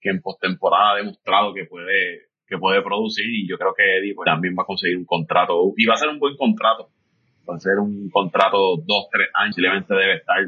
que 0.00 0.10
en 0.10 0.20
postemporada 0.20 0.92
ha 0.92 0.96
demostrado 0.96 1.54
que 1.54 1.64
puede, 1.64 2.28
que 2.46 2.58
puede 2.58 2.82
producir 2.82 3.26
y 3.26 3.48
yo 3.48 3.56
creo 3.58 3.74
que 3.74 3.98
Eddie 3.98 4.14
pues, 4.14 4.26
también 4.26 4.54
va 4.58 4.62
a 4.62 4.66
conseguir 4.66 4.98
un 4.98 5.06
contrato 5.06 5.72
y 5.76 5.86
va 5.86 5.94
a 5.94 5.98
ser 5.98 6.08
un 6.08 6.18
buen 6.18 6.36
contrato. 6.36 6.90
Va 7.48 7.56
a 7.56 7.58
ser 7.58 7.78
un 7.78 8.10
contrato 8.10 8.76
dos, 8.76 9.08
tres 9.10 9.28
años, 9.34 9.54
simplemente 9.54 9.94
debe 9.94 10.16
estar 10.16 10.38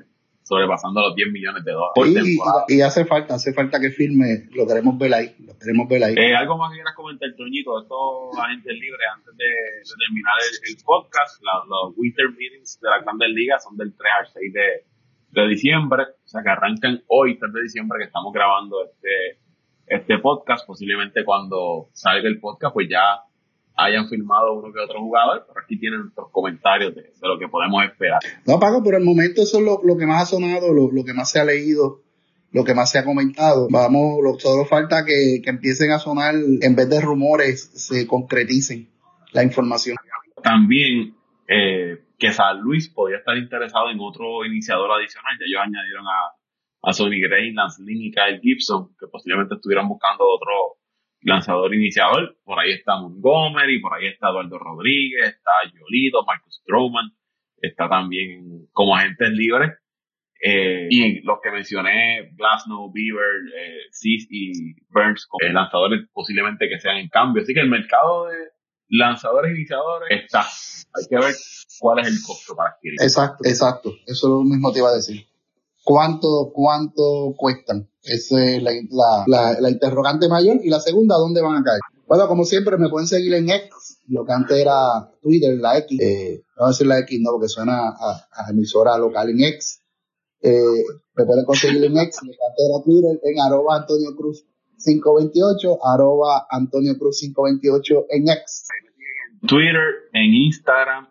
sobrepasando 0.50 1.00
los 1.00 1.14
10 1.14 1.30
millones 1.30 1.62
de 1.62 1.70
dólares 1.70 1.94
por 1.94 2.08
y, 2.08 2.14
temporada. 2.14 2.64
Y, 2.66 2.80
hace 2.80 3.04
falta, 3.04 3.34
hace 3.34 3.54
falta 3.54 3.78
que 3.78 3.90
firme, 3.90 4.50
lo 4.50 4.66
queremos 4.66 4.98
ver 4.98 5.14
ahí, 5.14 5.30
lo 5.46 5.56
queremos 5.56 5.86
ver 5.86 6.02
ahí. 6.02 6.14
Eh, 6.18 6.34
algo 6.34 6.58
más 6.58 6.72
que 6.72 6.82
quieras 6.82 6.94
comentar, 6.96 7.30
Toñito, 7.38 7.80
estos 7.80 8.34
agentes 8.34 8.74
libres, 8.74 9.06
antes 9.14 9.36
de, 9.36 9.46
terminar 9.94 10.34
el, 10.66 10.76
podcast, 10.82 11.40
los 11.70 11.94
winter 11.96 12.30
meetings 12.30 12.80
de 12.82 12.90
la 12.90 12.98
Grandes 12.98 13.30
Ligas 13.30 13.62
son 13.62 13.76
del 13.76 13.94
3 13.94 14.10
al 14.18 14.26
6 14.26 14.52
de, 14.52 14.68
de 15.30 15.48
diciembre, 15.48 16.02
o 16.02 16.28
sea 16.28 16.42
que 16.42 16.50
arrancan 16.50 17.00
hoy, 17.06 17.38
3 17.38 17.52
de 17.52 17.62
diciembre, 17.62 18.00
que 18.00 18.06
estamos 18.06 18.32
grabando 18.32 18.82
este, 18.90 19.38
este 19.86 20.18
podcast, 20.18 20.66
posiblemente 20.66 21.24
cuando 21.24 21.90
salga 21.92 22.26
el 22.26 22.40
podcast, 22.40 22.74
pues 22.74 22.88
ya 22.90 23.22
hayan 23.84 24.08
firmado 24.08 24.54
uno 24.54 24.72
que 24.72 24.80
otro 24.80 25.00
jugador, 25.00 25.44
pero 25.46 25.60
aquí 25.64 25.78
tienen 25.78 26.00
nuestros 26.00 26.30
comentarios 26.30 26.94
de, 26.94 27.12
lo 27.22 27.38
que 27.38 27.48
podemos 27.48 27.84
esperar. 27.84 28.20
No, 28.46 28.58
Paco, 28.58 28.82
por 28.82 28.94
el 28.94 29.04
momento 29.04 29.42
eso 29.42 29.58
es 29.58 29.64
lo, 29.64 29.96
que 29.96 30.06
más 30.06 30.22
ha 30.22 30.26
sonado, 30.26 30.72
lo, 30.72 31.04
que 31.04 31.14
más 31.14 31.30
se 31.30 31.40
ha 31.40 31.44
leído, 31.44 32.02
lo 32.52 32.64
que 32.64 32.74
más 32.74 32.90
se 32.90 32.98
ha 32.98 33.04
comentado. 33.04 33.68
Vamos, 33.70 34.18
solo 34.42 34.64
falta 34.64 35.04
que, 35.04 35.42
empiecen 35.44 35.92
a 35.92 35.98
sonar, 35.98 36.34
en 36.34 36.76
vez 36.76 36.88
de 36.88 37.00
rumores, 37.00 37.70
se 37.74 38.06
concreticen 38.06 38.88
la 39.32 39.42
información. 39.42 39.96
También, 40.42 41.14
eh, 41.48 41.98
que 42.18 42.32
San 42.32 42.60
Luis 42.60 42.88
podía 42.88 43.18
estar 43.18 43.36
interesado 43.36 43.90
en 43.90 43.98
otro 44.00 44.44
iniciador 44.44 44.90
adicional. 44.92 45.36
Ya 45.38 45.46
ellos 45.46 45.62
añadieron 45.64 46.06
a, 46.06 46.88
a 46.88 46.92
Sonny 46.92 47.20
Gray, 47.20 47.52
Lance 47.52 47.82
Lynn 47.82 48.02
y 48.02 48.10
Kyle 48.10 48.40
Gibson, 48.40 48.94
que 48.98 49.06
posiblemente 49.06 49.54
estuvieran 49.54 49.88
buscando 49.88 50.24
otro 50.24 50.79
lanzador 51.22 51.74
iniciador. 51.74 52.36
Por 52.44 52.58
ahí 52.58 52.72
está 52.72 52.96
Montgomery, 52.96 53.80
por 53.80 53.94
ahí 53.94 54.06
está 54.06 54.28
Eduardo 54.28 54.58
Rodríguez, 54.58 55.28
está 55.28 55.50
Yolido, 55.72 56.24
Marcus 56.24 56.60
Stroman, 56.62 57.10
está 57.60 57.88
también 57.88 58.68
como 58.72 58.96
agentes 58.96 59.30
libres. 59.30 59.72
Eh, 60.42 60.88
y 60.90 61.20
los 61.20 61.38
que 61.42 61.50
mencioné, 61.50 62.30
Glasnow, 62.32 62.90
Beaver, 62.92 63.42
eh, 63.54 63.80
Cis 63.92 64.26
y 64.30 64.72
Burns, 64.88 65.26
como 65.26 65.52
lanzadores 65.52 66.00
posiblemente 66.12 66.66
que 66.68 66.80
sean 66.80 66.96
en 66.96 67.08
cambio. 67.08 67.42
Así 67.42 67.52
que 67.52 67.60
el 67.60 67.68
mercado 67.68 68.26
de 68.26 68.36
lanzadores 68.88 69.54
iniciadores 69.54 70.08
está. 70.22 70.40
Hay 70.40 71.06
que 71.08 71.16
ver 71.16 71.34
cuál 71.78 71.98
es 72.00 72.08
el 72.08 72.16
costo 72.26 72.56
para 72.56 72.70
adquirir. 72.70 72.98
Exacto, 73.02 73.44
exacto. 73.44 73.94
Eso 74.06 74.26
es 74.26 74.30
lo 74.30 74.42
mismo 74.42 74.72
te 74.72 74.78
iba 74.78 74.88
a 74.88 74.94
decir. 74.94 75.26
¿Cuánto, 75.84 76.50
cuánto 76.52 77.34
cuestan? 77.36 77.88
Esa 78.02 78.44
es 78.44 78.62
la, 78.62 78.72
la, 79.26 79.60
la, 79.60 79.70
interrogante 79.70 80.28
mayor. 80.28 80.58
Y 80.62 80.70
la 80.70 80.80
segunda, 80.80 81.16
¿dónde 81.16 81.42
van 81.42 81.56
a 81.56 81.62
caer? 81.62 81.80
Bueno, 82.06 82.26
como 82.28 82.44
siempre, 82.44 82.76
me 82.76 82.88
pueden 82.88 83.06
seguir 83.06 83.34
en 83.34 83.50
X, 83.50 84.02
lo 84.08 84.24
que 84.24 84.32
antes 84.32 84.58
era 84.58 85.10
Twitter, 85.22 85.56
la 85.58 85.78
X. 85.78 86.00
Eh, 86.00 86.42
no 86.58 86.64
a 86.64 86.68
decir 86.68 86.86
la 86.86 86.98
X, 87.00 87.20
no, 87.20 87.32
porque 87.32 87.48
suena 87.48 87.90
a, 87.90 88.28
a 88.32 88.50
emisora 88.50 88.98
local 88.98 89.30
en 89.30 89.40
X. 89.40 89.82
Eh, 90.42 90.84
me 91.14 91.24
pueden 91.24 91.44
conseguir 91.44 91.84
en 91.84 91.98
X, 91.98 92.20
lo 92.22 92.32
que 92.32 92.38
antes 92.48 92.66
era 92.68 92.84
Twitter, 92.84 93.20
en 93.22 93.40
arroba 93.40 93.76
Antonio 93.76 94.16
Cruz 94.16 94.44
528, 94.84 95.78
arroba 95.84 96.46
Antonio 96.50 96.98
Cruz 96.98 97.20
528 97.20 98.06
en 98.10 98.28
X. 98.28 98.68
Twitter, 99.46 100.10
en 100.12 100.34
Instagram, 100.34 101.08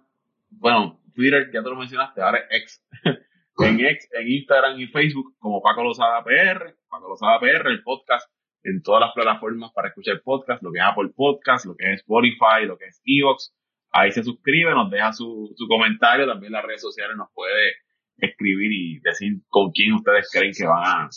bueno, 0.59 0.99
Twitter 1.15 1.49
ya 1.53 1.63
te 1.63 1.69
lo 1.69 1.75
mencionaste, 1.75 2.21
ahora 2.21 2.39
es 2.49 2.61
X. 2.63 2.83
en 3.59 3.79
X, 3.79 4.09
en 4.13 4.29
Instagram 4.29 4.79
y 4.79 4.87
Facebook 4.87 5.35
como 5.39 5.61
Paco 5.61 5.83
Lozada 5.83 6.23
PR, 6.23 6.75
Paco 6.89 7.09
Lozada 7.09 7.39
PR, 7.39 7.69
el 7.69 7.83
podcast 7.83 8.29
en 8.63 8.81
todas 8.81 9.01
las 9.01 9.13
plataformas 9.13 9.71
para 9.73 9.89
escuchar 9.89 10.21
podcast, 10.23 10.61
lo 10.63 10.71
que 10.71 10.79
es 10.79 10.85
Apple 10.85 11.09
Podcast, 11.15 11.65
lo 11.65 11.75
que 11.75 11.93
es 11.93 12.01
Spotify, 12.01 12.65
lo 12.65 12.77
que 12.77 12.85
es 12.85 13.01
Evox. 13.05 13.53
Ahí 13.91 14.11
se 14.11 14.23
suscribe, 14.23 14.71
nos 14.71 14.91
deja 14.91 15.11
su, 15.13 15.53
su 15.55 15.67
comentario, 15.67 16.27
también 16.27 16.51
las 16.53 16.63
redes 16.63 16.81
sociales 16.81 17.17
nos 17.17 17.29
puede 17.33 17.75
escribir 18.17 18.71
y 18.71 18.99
decir 18.99 19.41
con 19.47 19.71
quién 19.71 19.93
ustedes 19.93 20.29
creen 20.31 20.53
que 20.55 20.65
van 20.65 20.83
a, 20.83 21.09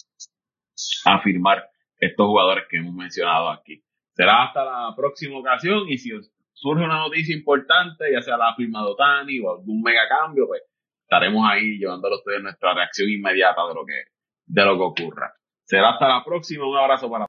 a 1.07 1.21
firmar 1.21 1.69
estos 1.99 2.27
jugadores 2.27 2.65
que 2.69 2.79
hemos 2.79 2.95
mencionado 2.95 3.51
aquí. 3.51 3.83
Será 4.15 4.45
hasta 4.45 4.65
la 4.65 4.95
próxima 4.97 5.39
ocasión 5.39 5.89
y 5.89 5.99
si 5.99 6.11
surge 6.53 6.85
una 6.85 6.99
noticia 6.99 7.35
importante, 7.35 8.05
ya 8.13 8.23
sea 8.23 8.37
la 8.37 8.55
firma 8.55 8.83
de 8.83 8.91
Otani 8.91 9.41
o 9.41 9.51
algún 9.51 9.83
mega 9.83 10.03
cambio, 10.09 10.47
pues 10.47 10.63
estaremos 11.12 11.44
ahí 11.46 11.77
llevándole 11.77 12.14
a 12.14 12.18
ustedes 12.18 12.42
nuestra 12.42 12.72
reacción 12.72 13.11
inmediata 13.11 13.61
de 13.68 13.75
lo 13.75 13.85
que, 13.85 14.05
de 14.46 14.64
lo 14.64 14.77
que 14.79 15.03
ocurra. 15.03 15.35
Será 15.62 15.90
hasta 15.90 16.09
la 16.09 16.25
próxima. 16.25 16.66
Un 16.66 16.79
abrazo 16.79 17.11
para 17.11 17.20